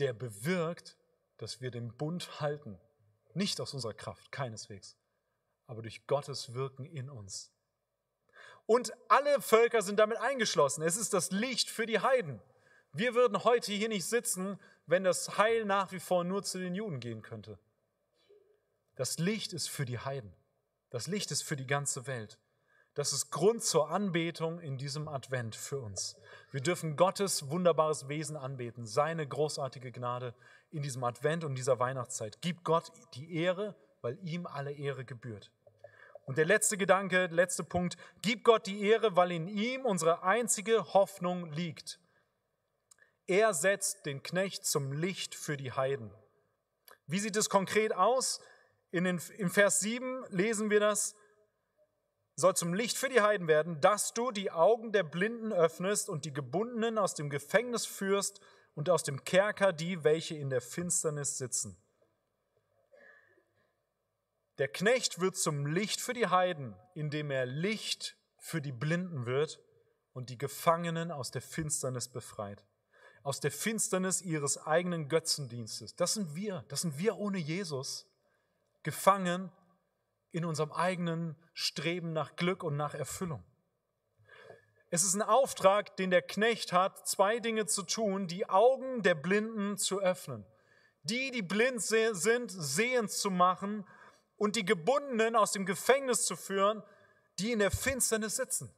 der 0.00 0.12
bewirkt, 0.12 0.96
dass 1.36 1.60
wir 1.60 1.70
den 1.70 1.96
Bund 1.96 2.40
halten. 2.40 2.80
Nicht 3.34 3.60
aus 3.60 3.74
unserer 3.74 3.94
Kraft, 3.94 4.32
keineswegs, 4.32 4.96
aber 5.66 5.82
durch 5.82 6.06
Gottes 6.06 6.54
Wirken 6.54 6.84
in 6.84 7.08
uns. 7.08 7.52
Und 8.66 8.92
alle 9.08 9.40
Völker 9.40 9.82
sind 9.82 9.98
damit 9.98 10.18
eingeschlossen. 10.18 10.82
Es 10.82 10.96
ist 10.96 11.14
das 11.14 11.30
Licht 11.30 11.70
für 11.70 11.86
die 11.86 12.00
Heiden. 12.00 12.42
Wir 12.92 13.14
würden 13.14 13.44
heute 13.44 13.72
hier 13.72 13.88
nicht 13.88 14.04
sitzen, 14.06 14.58
wenn 14.86 15.04
das 15.04 15.38
Heil 15.38 15.64
nach 15.64 15.92
wie 15.92 16.00
vor 16.00 16.24
nur 16.24 16.42
zu 16.42 16.58
den 16.58 16.74
Juden 16.74 17.00
gehen 17.00 17.22
könnte. 17.22 17.58
Das 18.98 19.16
Licht 19.18 19.52
ist 19.52 19.70
für 19.70 19.84
die 19.84 20.00
Heiden. 20.00 20.34
Das 20.90 21.06
Licht 21.06 21.30
ist 21.30 21.42
für 21.42 21.54
die 21.54 21.68
ganze 21.68 22.08
Welt. 22.08 22.36
Das 22.94 23.12
ist 23.12 23.30
Grund 23.30 23.62
zur 23.62 23.90
Anbetung 23.90 24.58
in 24.58 24.76
diesem 24.76 25.06
Advent 25.06 25.54
für 25.54 25.78
uns. 25.78 26.16
Wir 26.50 26.60
dürfen 26.60 26.96
Gottes 26.96 27.48
wunderbares 27.48 28.08
Wesen 28.08 28.36
anbeten, 28.36 28.86
seine 28.86 29.24
großartige 29.24 29.92
Gnade 29.92 30.34
in 30.72 30.82
diesem 30.82 31.04
Advent 31.04 31.44
und 31.44 31.54
dieser 31.54 31.78
Weihnachtszeit. 31.78 32.38
Gib 32.40 32.64
Gott 32.64 32.90
die 33.14 33.36
Ehre, 33.36 33.76
weil 34.00 34.18
ihm 34.26 34.48
alle 34.48 34.72
Ehre 34.72 35.04
gebührt. 35.04 35.52
Und 36.24 36.36
der 36.36 36.46
letzte 36.46 36.76
Gedanke, 36.76 37.26
letzte 37.26 37.62
Punkt, 37.62 37.96
gib 38.20 38.42
Gott 38.42 38.66
die 38.66 38.82
Ehre, 38.82 39.14
weil 39.14 39.30
in 39.30 39.46
ihm 39.46 39.86
unsere 39.86 40.24
einzige 40.24 40.92
Hoffnung 40.92 41.52
liegt. 41.52 42.00
Er 43.28 43.54
setzt 43.54 44.06
den 44.06 44.24
Knecht 44.24 44.66
zum 44.66 44.90
Licht 44.90 45.36
für 45.36 45.56
die 45.56 45.70
Heiden. 45.70 46.12
Wie 47.06 47.20
sieht 47.20 47.36
es 47.36 47.48
konkret 47.48 47.94
aus? 47.94 48.40
In 48.90 49.04
den, 49.04 49.20
Im 49.36 49.50
Vers 49.50 49.80
7 49.80 50.24
lesen 50.30 50.70
wir 50.70 50.80
das, 50.80 51.14
soll 52.36 52.54
zum 52.54 52.72
Licht 52.72 52.96
für 52.96 53.08
die 53.08 53.20
Heiden 53.20 53.48
werden, 53.48 53.80
dass 53.80 54.14
du 54.14 54.30
die 54.30 54.50
Augen 54.50 54.92
der 54.92 55.02
Blinden 55.02 55.52
öffnest 55.52 56.08
und 56.08 56.24
die 56.24 56.32
Gebundenen 56.32 56.96
aus 56.96 57.14
dem 57.14 57.30
Gefängnis 57.30 57.84
führst 57.84 58.40
und 58.74 58.88
aus 58.88 59.02
dem 59.02 59.24
Kerker 59.24 59.72
die, 59.72 60.04
welche 60.04 60.36
in 60.36 60.48
der 60.48 60.60
Finsternis 60.60 61.36
sitzen. 61.36 61.76
Der 64.58 64.68
Knecht 64.68 65.20
wird 65.20 65.36
zum 65.36 65.66
Licht 65.66 66.00
für 66.00 66.14
die 66.14 66.28
Heiden, 66.28 66.76
indem 66.94 67.30
er 67.30 67.46
Licht 67.46 68.16
für 68.38 68.60
die 68.60 68.72
Blinden 68.72 69.26
wird 69.26 69.60
und 70.12 70.30
die 70.30 70.38
Gefangenen 70.38 71.10
aus 71.10 71.30
der 71.30 71.42
Finsternis 71.42 72.08
befreit. 72.08 72.64
Aus 73.22 73.40
der 73.40 73.50
Finsternis 73.50 74.22
ihres 74.22 74.58
eigenen 74.58 75.08
Götzendienstes. 75.08 75.96
Das 75.96 76.14
sind 76.14 76.34
wir, 76.34 76.64
das 76.68 76.82
sind 76.82 76.98
wir 76.98 77.18
ohne 77.18 77.38
Jesus, 77.38 78.06
gefangen 78.88 79.52
in 80.30 80.46
unserem 80.46 80.72
eigenen 80.72 81.36
Streben 81.52 82.14
nach 82.14 82.36
Glück 82.36 82.62
und 82.62 82.74
nach 82.74 82.94
Erfüllung. 82.94 83.44
Es 84.88 85.04
ist 85.04 85.14
ein 85.14 85.20
Auftrag, 85.20 85.94
den 85.98 86.10
der 86.10 86.22
Knecht 86.22 86.72
hat, 86.72 87.06
zwei 87.06 87.38
Dinge 87.38 87.66
zu 87.66 87.82
tun, 87.82 88.28
die 88.28 88.48
Augen 88.48 89.02
der 89.02 89.14
Blinden 89.14 89.76
zu 89.76 90.00
öffnen. 90.00 90.46
Die, 91.02 91.30
die 91.30 91.42
blind 91.42 91.82
sind, 91.82 92.48
sehend 92.48 93.10
zu 93.10 93.30
machen 93.30 93.86
und 94.38 94.56
die 94.56 94.64
Gebundenen 94.64 95.36
aus 95.36 95.52
dem 95.52 95.66
Gefängnis 95.66 96.24
zu 96.24 96.34
führen, 96.34 96.82
die 97.38 97.52
in 97.52 97.58
der 97.58 97.70
Finsternis 97.70 98.36
sitzen. 98.36 98.74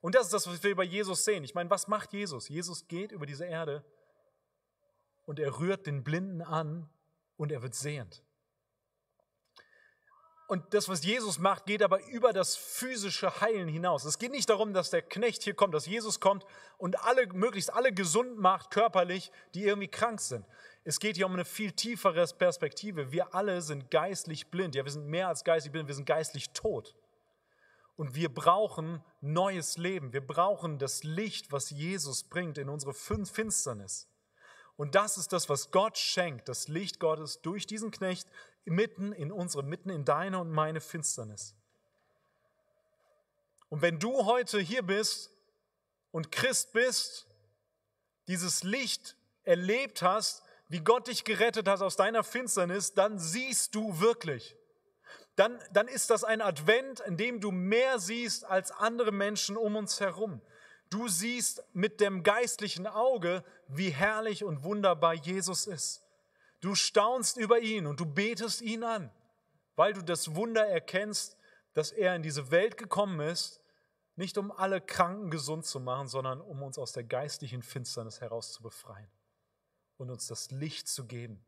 Und 0.00 0.14
das 0.14 0.24
ist 0.24 0.32
das, 0.32 0.46
was 0.46 0.62
wir 0.62 0.74
bei 0.74 0.84
Jesus 0.84 1.22
sehen. 1.26 1.44
Ich 1.44 1.54
meine, 1.54 1.68
was 1.68 1.86
macht 1.86 2.14
Jesus? 2.14 2.48
Jesus 2.48 2.88
geht 2.88 3.12
über 3.12 3.26
diese 3.26 3.44
Erde 3.44 3.84
und 5.26 5.38
er 5.38 5.58
rührt 5.58 5.86
den 5.86 6.02
Blinden 6.02 6.40
an 6.40 6.88
und 7.36 7.52
er 7.52 7.60
wird 7.60 7.74
sehend. 7.74 8.25
Und 10.46 10.74
das, 10.74 10.88
was 10.88 11.04
Jesus 11.04 11.40
macht, 11.40 11.66
geht 11.66 11.82
aber 11.82 12.04
über 12.06 12.32
das 12.32 12.54
physische 12.54 13.40
Heilen 13.40 13.68
hinaus. 13.68 14.04
Es 14.04 14.18
geht 14.18 14.30
nicht 14.30 14.48
darum, 14.48 14.72
dass 14.72 14.90
der 14.90 15.02
Knecht 15.02 15.42
hier 15.42 15.54
kommt, 15.54 15.74
dass 15.74 15.86
Jesus 15.86 16.20
kommt 16.20 16.46
und 16.78 17.02
alle, 17.04 17.26
möglichst 17.32 17.72
alle 17.74 17.92
gesund 17.92 18.38
macht, 18.38 18.70
körperlich, 18.70 19.32
die 19.54 19.64
irgendwie 19.64 19.88
krank 19.88 20.20
sind. 20.20 20.46
Es 20.84 21.00
geht 21.00 21.16
hier 21.16 21.26
um 21.26 21.32
eine 21.32 21.44
viel 21.44 21.72
tiefere 21.72 22.24
Perspektive. 22.38 23.10
Wir 23.10 23.34
alle 23.34 23.60
sind 23.60 23.90
geistlich 23.90 24.48
blind. 24.48 24.76
Ja, 24.76 24.84
wir 24.84 24.92
sind 24.92 25.08
mehr 25.08 25.26
als 25.26 25.42
geistlich 25.42 25.72
blind, 25.72 25.88
wir 25.88 25.96
sind 25.96 26.06
geistlich 26.06 26.50
tot. 26.50 26.94
Und 27.96 28.14
wir 28.14 28.32
brauchen 28.32 29.02
neues 29.20 29.78
Leben. 29.78 30.12
Wir 30.12 30.24
brauchen 30.24 30.78
das 30.78 31.02
Licht, 31.02 31.50
was 31.50 31.70
Jesus 31.70 32.22
bringt 32.22 32.56
in 32.56 32.68
unsere 32.68 32.94
Finsternis. 32.94 34.08
Und 34.76 34.94
das 34.94 35.16
ist 35.16 35.32
das, 35.32 35.48
was 35.48 35.72
Gott 35.72 35.98
schenkt, 35.98 36.48
das 36.48 36.68
Licht 36.68 37.00
Gottes 37.00 37.40
durch 37.40 37.66
diesen 37.66 37.90
Knecht 37.90 38.28
mitten 38.66 39.12
in 39.12 39.32
unsere, 39.32 39.62
mitten 39.62 39.90
in 39.90 40.04
deine 40.04 40.38
und 40.38 40.50
meine 40.50 40.80
Finsternis. 40.80 41.54
Und 43.68 43.82
wenn 43.82 43.98
du 43.98 44.26
heute 44.26 44.58
hier 44.60 44.82
bist 44.82 45.30
und 46.10 46.30
Christ 46.30 46.72
bist, 46.72 47.26
dieses 48.28 48.62
Licht 48.62 49.16
erlebt 49.44 50.02
hast, 50.02 50.42
wie 50.68 50.80
Gott 50.80 51.06
dich 51.06 51.24
gerettet 51.24 51.68
hat 51.68 51.80
aus 51.80 51.96
deiner 51.96 52.24
Finsternis, 52.24 52.94
dann 52.94 53.18
siehst 53.18 53.74
du 53.74 54.00
wirklich. 54.00 54.56
Dann, 55.36 55.60
dann 55.72 55.86
ist 55.86 56.10
das 56.10 56.24
ein 56.24 56.40
Advent, 56.40 57.00
in 57.00 57.16
dem 57.16 57.40
du 57.40 57.52
mehr 57.52 57.98
siehst 57.98 58.44
als 58.44 58.70
andere 58.72 59.12
Menschen 59.12 59.56
um 59.56 59.76
uns 59.76 60.00
herum. 60.00 60.40
Du 60.88 61.08
siehst 61.08 61.62
mit 61.72 62.00
dem 62.00 62.22
geistlichen 62.22 62.86
Auge, 62.86 63.44
wie 63.68 63.90
herrlich 63.90 64.44
und 64.44 64.62
wunderbar 64.62 65.14
Jesus 65.14 65.66
ist. 65.66 66.05
Du 66.60 66.74
staunst 66.74 67.36
über 67.36 67.60
ihn 67.60 67.86
und 67.86 68.00
du 68.00 68.06
betest 68.06 68.62
ihn 68.62 68.82
an, 68.82 69.10
weil 69.74 69.92
du 69.92 70.02
das 70.02 70.34
Wunder 70.34 70.66
erkennst, 70.66 71.36
dass 71.74 71.92
er 71.92 72.16
in 72.16 72.22
diese 72.22 72.50
Welt 72.50 72.78
gekommen 72.78 73.20
ist, 73.20 73.60
nicht 74.16 74.38
um 74.38 74.50
alle 74.50 74.80
Kranken 74.80 75.30
gesund 75.30 75.66
zu 75.66 75.78
machen, 75.78 76.08
sondern 76.08 76.40
um 76.40 76.62
uns 76.62 76.78
aus 76.78 76.92
der 76.92 77.04
geistlichen 77.04 77.62
Finsternis 77.62 78.20
heraus 78.20 78.52
zu 78.52 78.62
befreien 78.62 79.10
und 79.98 80.10
uns 80.10 80.26
das 80.26 80.50
Licht 80.50 80.88
zu 80.88 81.06
geben 81.06 81.44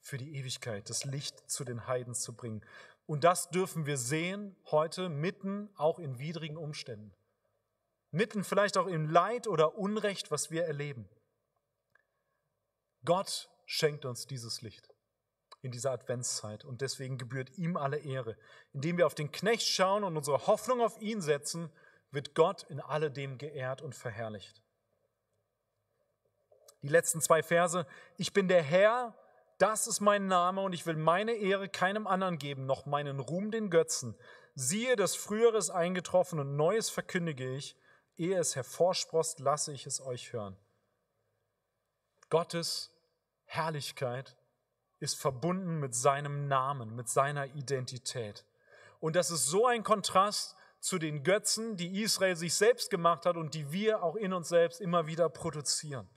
für 0.00 0.18
die 0.18 0.36
Ewigkeit, 0.36 0.90
das 0.90 1.04
Licht 1.04 1.50
zu 1.50 1.64
den 1.64 1.86
Heiden 1.86 2.14
zu 2.14 2.34
bringen. 2.34 2.62
Und 3.06 3.24
das 3.24 3.50
dürfen 3.50 3.86
wir 3.86 3.96
sehen 3.96 4.54
heute 4.70 5.08
mitten 5.08 5.70
auch 5.76 5.98
in 5.98 6.18
widrigen 6.18 6.58
Umständen. 6.58 7.14
Mitten 8.10 8.44
vielleicht 8.44 8.76
auch 8.76 8.86
im 8.88 9.08
Leid 9.08 9.46
oder 9.46 9.76
Unrecht, 9.76 10.30
was 10.30 10.50
wir 10.50 10.64
erleben. 10.64 11.08
Gott 13.04 13.48
schenkt 13.72 14.04
uns 14.04 14.26
dieses 14.26 14.60
Licht 14.60 14.86
in 15.62 15.70
dieser 15.70 15.92
Adventszeit 15.92 16.64
und 16.64 16.82
deswegen 16.82 17.16
gebührt 17.16 17.56
ihm 17.56 17.78
alle 17.78 17.96
Ehre. 17.96 18.36
Indem 18.74 18.98
wir 18.98 19.06
auf 19.06 19.14
den 19.14 19.32
Knecht 19.32 19.66
schauen 19.66 20.04
und 20.04 20.16
unsere 20.16 20.46
Hoffnung 20.46 20.82
auf 20.82 21.00
ihn 21.00 21.22
setzen, 21.22 21.72
wird 22.10 22.34
Gott 22.34 22.64
in 22.64 22.80
alledem 22.80 23.38
geehrt 23.38 23.80
und 23.80 23.94
verherrlicht. 23.94 24.60
Die 26.82 26.88
letzten 26.88 27.22
zwei 27.22 27.42
Verse. 27.42 27.86
Ich 28.18 28.34
bin 28.34 28.46
der 28.46 28.62
Herr, 28.62 29.16
das 29.56 29.86
ist 29.86 30.00
mein 30.00 30.26
Name 30.26 30.60
und 30.60 30.74
ich 30.74 30.84
will 30.84 30.96
meine 30.96 31.32
Ehre 31.32 31.68
keinem 31.68 32.06
anderen 32.06 32.36
geben, 32.36 32.66
noch 32.66 32.84
meinen 32.84 33.20
Ruhm 33.20 33.50
den 33.50 33.70
Götzen. 33.70 34.18
Siehe, 34.54 34.96
das 34.96 35.16
Frühere 35.16 35.56
ist 35.56 35.70
eingetroffen 35.70 36.40
und 36.40 36.56
Neues 36.56 36.90
verkündige 36.90 37.54
ich. 37.54 37.76
Ehe 38.16 38.38
es 38.38 38.54
hervorsprost, 38.54 39.40
lasse 39.40 39.72
ich 39.72 39.86
es 39.86 40.02
euch 40.02 40.34
hören. 40.34 40.58
Gottes 42.28 42.91
Herrlichkeit 43.52 44.34
ist 44.98 45.20
verbunden 45.20 45.78
mit 45.78 45.94
seinem 45.94 46.48
Namen, 46.48 46.96
mit 46.96 47.08
seiner 47.08 47.46
Identität. 47.54 48.46
Und 48.98 49.14
das 49.14 49.30
ist 49.30 49.46
so 49.46 49.66
ein 49.66 49.82
Kontrast 49.82 50.56
zu 50.80 50.98
den 50.98 51.22
Götzen, 51.22 51.76
die 51.76 52.02
Israel 52.02 52.34
sich 52.34 52.54
selbst 52.54 52.88
gemacht 52.88 53.26
hat 53.26 53.36
und 53.36 53.54
die 53.54 53.70
wir 53.70 54.02
auch 54.02 54.16
in 54.16 54.32
uns 54.32 54.48
selbst 54.48 54.80
immer 54.80 55.06
wieder 55.06 55.28
produzieren. 55.28 56.08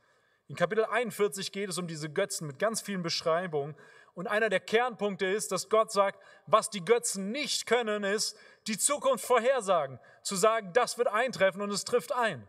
In 0.47 0.55
Kapitel 0.55 0.85
41 0.85 1.51
geht 1.51 1.69
es 1.69 1.77
um 1.77 1.87
diese 1.87 2.09
Götzen 2.09 2.47
mit 2.47 2.57
ganz 2.57 2.81
vielen 2.81 3.03
Beschreibungen. 3.03 3.75
Und 4.13 4.27
einer 4.27 4.49
der 4.49 4.61
Kernpunkte 4.61 5.25
ist, 5.25 5.51
dass 5.51 5.67
Gott 5.67 5.91
sagt, 5.91 6.21
was 6.45 6.69
die 6.69 6.85
Götzen 6.85 7.31
nicht 7.31 7.65
können, 7.65 8.03
ist 8.05 8.37
die 8.67 8.77
Zukunft 8.77 9.25
vorhersagen. 9.25 9.99
Zu 10.23 10.35
sagen, 10.35 10.71
das 10.73 10.97
wird 10.97 11.09
eintreffen 11.09 11.61
und 11.61 11.71
es 11.71 11.83
trifft 11.83 12.13
ein. 12.13 12.47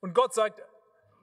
Und 0.00 0.14
Gott 0.14 0.34
sagt, 0.34 0.62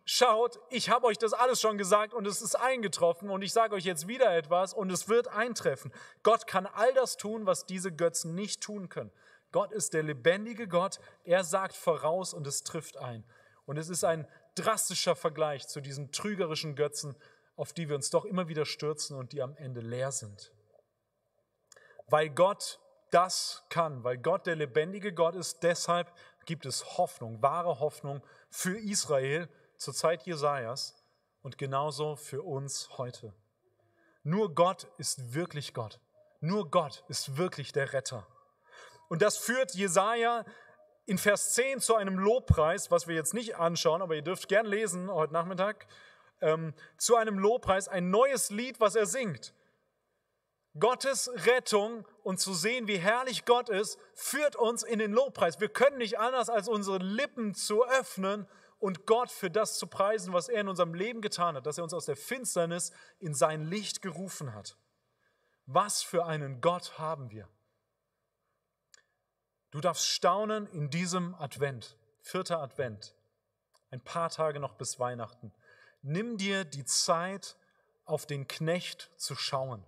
schaut, 0.06 0.60
ich 0.70 0.90
habe 0.90 1.08
euch 1.08 1.18
das 1.18 1.34
alles 1.34 1.62
schon 1.62 1.78
gesagt 1.78 2.14
und 2.14 2.28
es 2.28 2.42
ist 2.42 2.56
eingetroffen 2.56 3.30
und 3.30 3.42
ich 3.42 3.54
sage 3.54 3.76
euch 3.76 3.86
jetzt 3.86 4.08
wieder 4.08 4.36
etwas 4.36 4.74
und 4.74 4.92
es 4.92 5.08
wird 5.08 5.28
eintreffen. 5.28 5.94
Gott 6.24 6.48
kann 6.48 6.66
all 6.66 6.94
das 6.94 7.18
tun, 7.18 7.46
was 7.46 7.66
diese 7.66 7.92
Götzen 7.92 8.36
nicht 8.36 8.62
tun 8.62 8.90
können. 8.90 9.12
Gott 9.52 9.72
ist 9.72 9.94
der 9.94 10.04
lebendige 10.04 10.68
Gott, 10.68 11.00
er 11.24 11.44
sagt 11.44 11.76
voraus 11.76 12.34
und 12.34 12.48
es 12.48 12.64
trifft 12.64 12.98
ein. 12.98 13.24
Und 13.66 13.78
es 13.78 13.88
ist 13.88 14.04
ein 14.04 14.28
drastischer 14.56 15.16
Vergleich 15.16 15.68
zu 15.68 15.80
diesen 15.80 16.12
trügerischen 16.12 16.76
Götzen, 16.76 17.16
auf 17.56 17.72
die 17.72 17.88
wir 17.88 17.96
uns 17.96 18.10
doch 18.10 18.26
immer 18.26 18.48
wieder 18.48 18.66
stürzen 18.66 19.18
und 19.18 19.32
die 19.32 19.42
am 19.42 19.56
Ende 19.56 19.80
leer 19.80 20.12
sind. 20.12 20.52
Weil 22.08 22.30
Gott 22.30 22.80
das 23.12 23.64
kann, 23.70 24.04
weil 24.04 24.18
Gott 24.18 24.48
der 24.48 24.56
lebendige 24.56 25.14
Gott 25.14 25.36
ist, 25.36 25.62
deshalb 25.62 26.12
gibt 26.46 26.66
es 26.66 26.98
Hoffnung, 26.98 27.42
wahre 27.42 27.80
Hoffnung 27.80 28.22
für 28.50 28.78
Israel 28.78 29.48
zur 29.84 29.94
Zeit 29.94 30.24
Jesajas 30.24 30.96
und 31.42 31.58
genauso 31.58 32.16
für 32.16 32.42
uns 32.42 32.98
heute. 32.98 33.34
Nur 34.24 34.56
Gott 34.56 34.88
ist 34.98 35.34
wirklich 35.34 35.74
Gott. 35.74 36.00
Nur 36.40 36.72
Gott 36.72 37.04
ist 37.10 37.38
wirklich 37.38 37.74
der 37.74 37.92
Retter. 37.92 38.26
Und 39.10 39.22
das 39.22 39.38
führt 39.38 39.76
Jesaja 39.76 40.46
in 41.06 41.18
Vers 41.18 41.54
10 41.54 41.82
zu 41.82 41.96
einem 41.96 42.18
Lobpreis, 42.18 42.92
was 42.92 43.08
wir 43.08 43.16
jetzt 43.16 43.34
nicht 43.34 43.58
anschauen, 43.58 44.02
aber 44.02 44.16
ihr 44.16 44.22
dürft 44.22 44.48
gern 44.48 44.66
lesen 44.66 45.12
heute 45.12 45.34
Nachmittag, 45.34 45.86
ähm, 46.40 46.74
zu 46.98 47.18
einem 47.18 47.38
Lobpreis, 47.38 47.90
ein 47.90 48.10
neues 48.10 48.50
Lied, 48.50 48.80
was 48.80 48.96
er 48.96 49.06
singt. 49.06 49.54
Gottes 50.80 51.30
Rettung 51.46 52.08
und 52.24 52.40
zu 52.40 52.54
sehen, 52.54 52.88
wie 52.88 52.98
herrlich 52.98 53.46
Gott 53.46 53.70
ist, 53.70 54.00
führt 54.14 54.56
uns 54.56 54.84
in 54.84 55.00
den 55.00 55.12
Lobpreis. 55.12 55.60
Wir 55.60 55.70
können 55.70 55.98
nicht 55.98 56.18
anders, 56.18 56.50
als 56.50 56.68
unsere 56.68 56.98
Lippen 56.98 57.54
zu 57.54 57.86
öffnen 57.86 58.48
und 58.84 59.06
Gott 59.06 59.32
für 59.32 59.50
das 59.50 59.80
zu 59.80 59.88
preisen, 59.88 60.34
was 60.34 60.50
er 60.50 60.60
in 60.60 60.68
unserem 60.68 60.94
Leben 60.94 61.22
getan 61.22 61.56
hat, 61.56 61.66
dass 61.66 61.78
er 61.78 61.86
uns 61.86 61.94
aus 61.94 62.06
der 62.06 62.18
Finsternis 62.18 62.92
in 63.18 63.34
sein 63.34 63.64
Licht 63.64 64.02
gerufen 64.02 64.54
hat. 64.54 64.76
Was 65.66 66.04
für 66.04 66.26
einen 66.26 66.60
Gott 66.60 67.00
haben 67.00 67.32
wir? 67.32 67.48
Du 69.72 69.80
darfst 69.80 70.06
staunen 70.06 70.68
in 70.68 70.90
diesem 70.90 71.34
Advent, 71.36 71.96
vierter 72.20 72.60
Advent, 72.60 73.16
ein 73.90 74.04
paar 74.04 74.30
Tage 74.30 74.60
noch 74.60 74.74
bis 74.74 75.00
Weihnachten. 75.00 75.54
Nimm 76.02 76.36
dir 76.38 76.66
die 76.66 76.84
Zeit, 76.84 77.56
auf 78.04 78.26
den 78.26 78.50
Knecht 78.50 79.12
zu 79.16 79.34
schauen, 79.34 79.86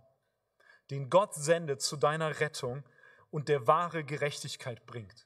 den 0.90 1.10
Gott 1.10 1.36
sendet 1.36 1.82
zu 1.82 1.98
deiner 1.98 2.40
Rettung 2.40 2.86
und 3.30 3.50
der 3.50 3.68
wahre 3.68 4.06
Gerechtigkeit 4.06 4.86
bringt. 4.86 5.25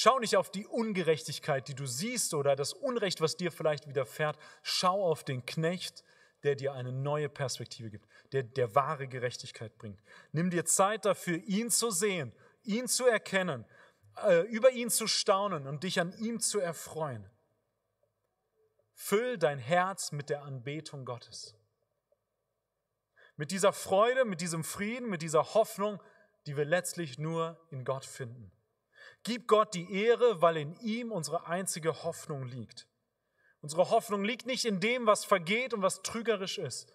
Schau 0.00 0.18
nicht 0.20 0.36
auf 0.36 0.50
die 0.50 0.66
Ungerechtigkeit, 0.66 1.66
die 1.66 1.74
du 1.74 1.86
siehst 1.86 2.34
oder 2.34 2.54
das 2.54 2.72
Unrecht, 2.72 3.20
was 3.20 3.36
dir 3.36 3.50
vielleicht 3.50 3.88
widerfährt. 3.88 4.38
Schau 4.62 5.04
auf 5.04 5.24
den 5.24 5.44
Knecht, 5.44 6.04
der 6.44 6.54
dir 6.54 6.72
eine 6.72 6.92
neue 6.92 7.28
Perspektive 7.28 7.90
gibt, 7.90 8.06
der 8.30 8.44
der 8.44 8.76
wahre 8.76 9.08
Gerechtigkeit 9.08 9.76
bringt. 9.76 10.00
Nimm 10.30 10.50
dir 10.50 10.64
Zeit 10.64 11.04
dafür, 11.04 11.38
ihn 11.46 11.70
zu 11.70 11.90
sehen 11.90 12.32
ihn 12.68 12.86
zu 12.86 13.06
erkennen, 13.06 13.64
äh, 14.24 14.42
über 14.42 14.70
ihn 14.70 14.90
zu 14.90 15.06
staunen 15.06 15.66
und 15.66 15.82
dich 15.82 16.00
an 16.00 16.12
ihm 16.18 16.38
zu 16.38 16.60
erfreuen. 16.60 17.28
Füll 18.94 19.38
dein 19.38 19.58
Herz 19.58 20.12
mit 20.12 20.28
der 20.28 20.42
Anbetung 20.42 21.04
Gottes. 21.04 21.54
Mit 23.36 23.52
dieser 23.52 23.72
Freude, 23.72 24.24
mit 24.24 24.40
diesem 24.40 24.64
Frieden, 24.64 25.08
mit 25.08 25.22
dieser 25.22 25.54
Hoffnung, 25.54 26.02
die 26.46 26.56
wir 26.56 26.64
letztlich 26.64 27.18
nur 27.18 27.58
in 27.70 27.84
Gott 27.84 28.04
finden. 28.04 28.52
Gib 29.22 29.48
Gott 29.48 29.74
die 29.74 29.92
Ehre, 29.92 30.40
weil 30.40 30.56
in 30.56 30.74
ihm 30.76 31.12
unsere 31.12 31.46
einzige 31.46 32.02
Hoffnung 32.04 32.44
liegt. 32.44 32.88
Unsere 33.60 33.90
Hoffnung 33.90 34.24
liegt 34.24 34.46
nicht 34.46 34.64
in 34.64 34.80
dem, 34.80 35.06
was 35.06 35.24
vergeht 35.24 35.74
und 35.74 35.82
was 35.82 36.02
trügerisch 36.02 36.58
ist. 36.58 36.92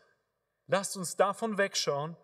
Lasst 0.68 0.96
uns 0.96 1.16
davon 1.16 1.58
wegschauen 1.58 2.16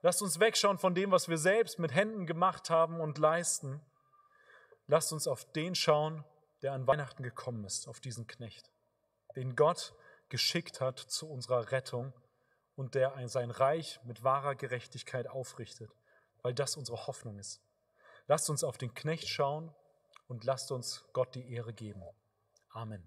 Lasst 0.00 0.22
uns 0.22 0.38
wegschauen 0.38 0.78
von 0.78 0.94
dem, 0.94 1.10
was 1.10 1.28
wir 1.28 1.38
selbst 1.38 1.78
mit 1.78 1.92
Händen 1.92 2.26
gemacht 2.26 2.70
haben 2.70 3.00
und 3.00 3.18
leisten. 3.18 3.80
Lasst 4.86 5.12
uns 5.12 5.26
auf 5.26 5.44
den 5.52 5.74
schauen, 5.74 6.24
der 6.62 6.72
an 6.72 6.86
Weihnachten 6.86 7.22
gekommen 7.22 7.64
ist, 7.64 7.88
auf 7.88 8.00
diesen 8.00 8.26
Knecht, 8.26 8.70
den 9.34 9.56
Gott 9.56 9.94
geschickt 10.28 10.80
hat 10.80 10.98
zu 10.98 11.28
unserer 11.28 11.72
Rettung 11.72 12.12
und 12.76 12.94
der 12.94 13.28
sein 13.28 13.50
Reich 13.50 13.98
mit 14.04 14.22
wahrer 14.22 14.54
Gerechtigkeit 14.54 15.28
aufrichtet, 15.28 15.90
weil 16.42 16.54
das 16.54 16.76
unsere 16.76 17.06
Hoffnung 17.06 17.38
ist. 17.38 17.60
Lasst 18.28 18.50
uns 18.50 18.62
auf 18.62 18.76
den 18.76 18.92
Knecht 18.92 19.26
schauen 19.26 19.74
und 20.28 20.44
lasst 20.44 20.70
uns 20.70 21.08
Gott 21.14 21.34
die 21.34 21.50
Ehre 21.50 21.72
geben. 21.72 22.02
Amen. 22.68 23.06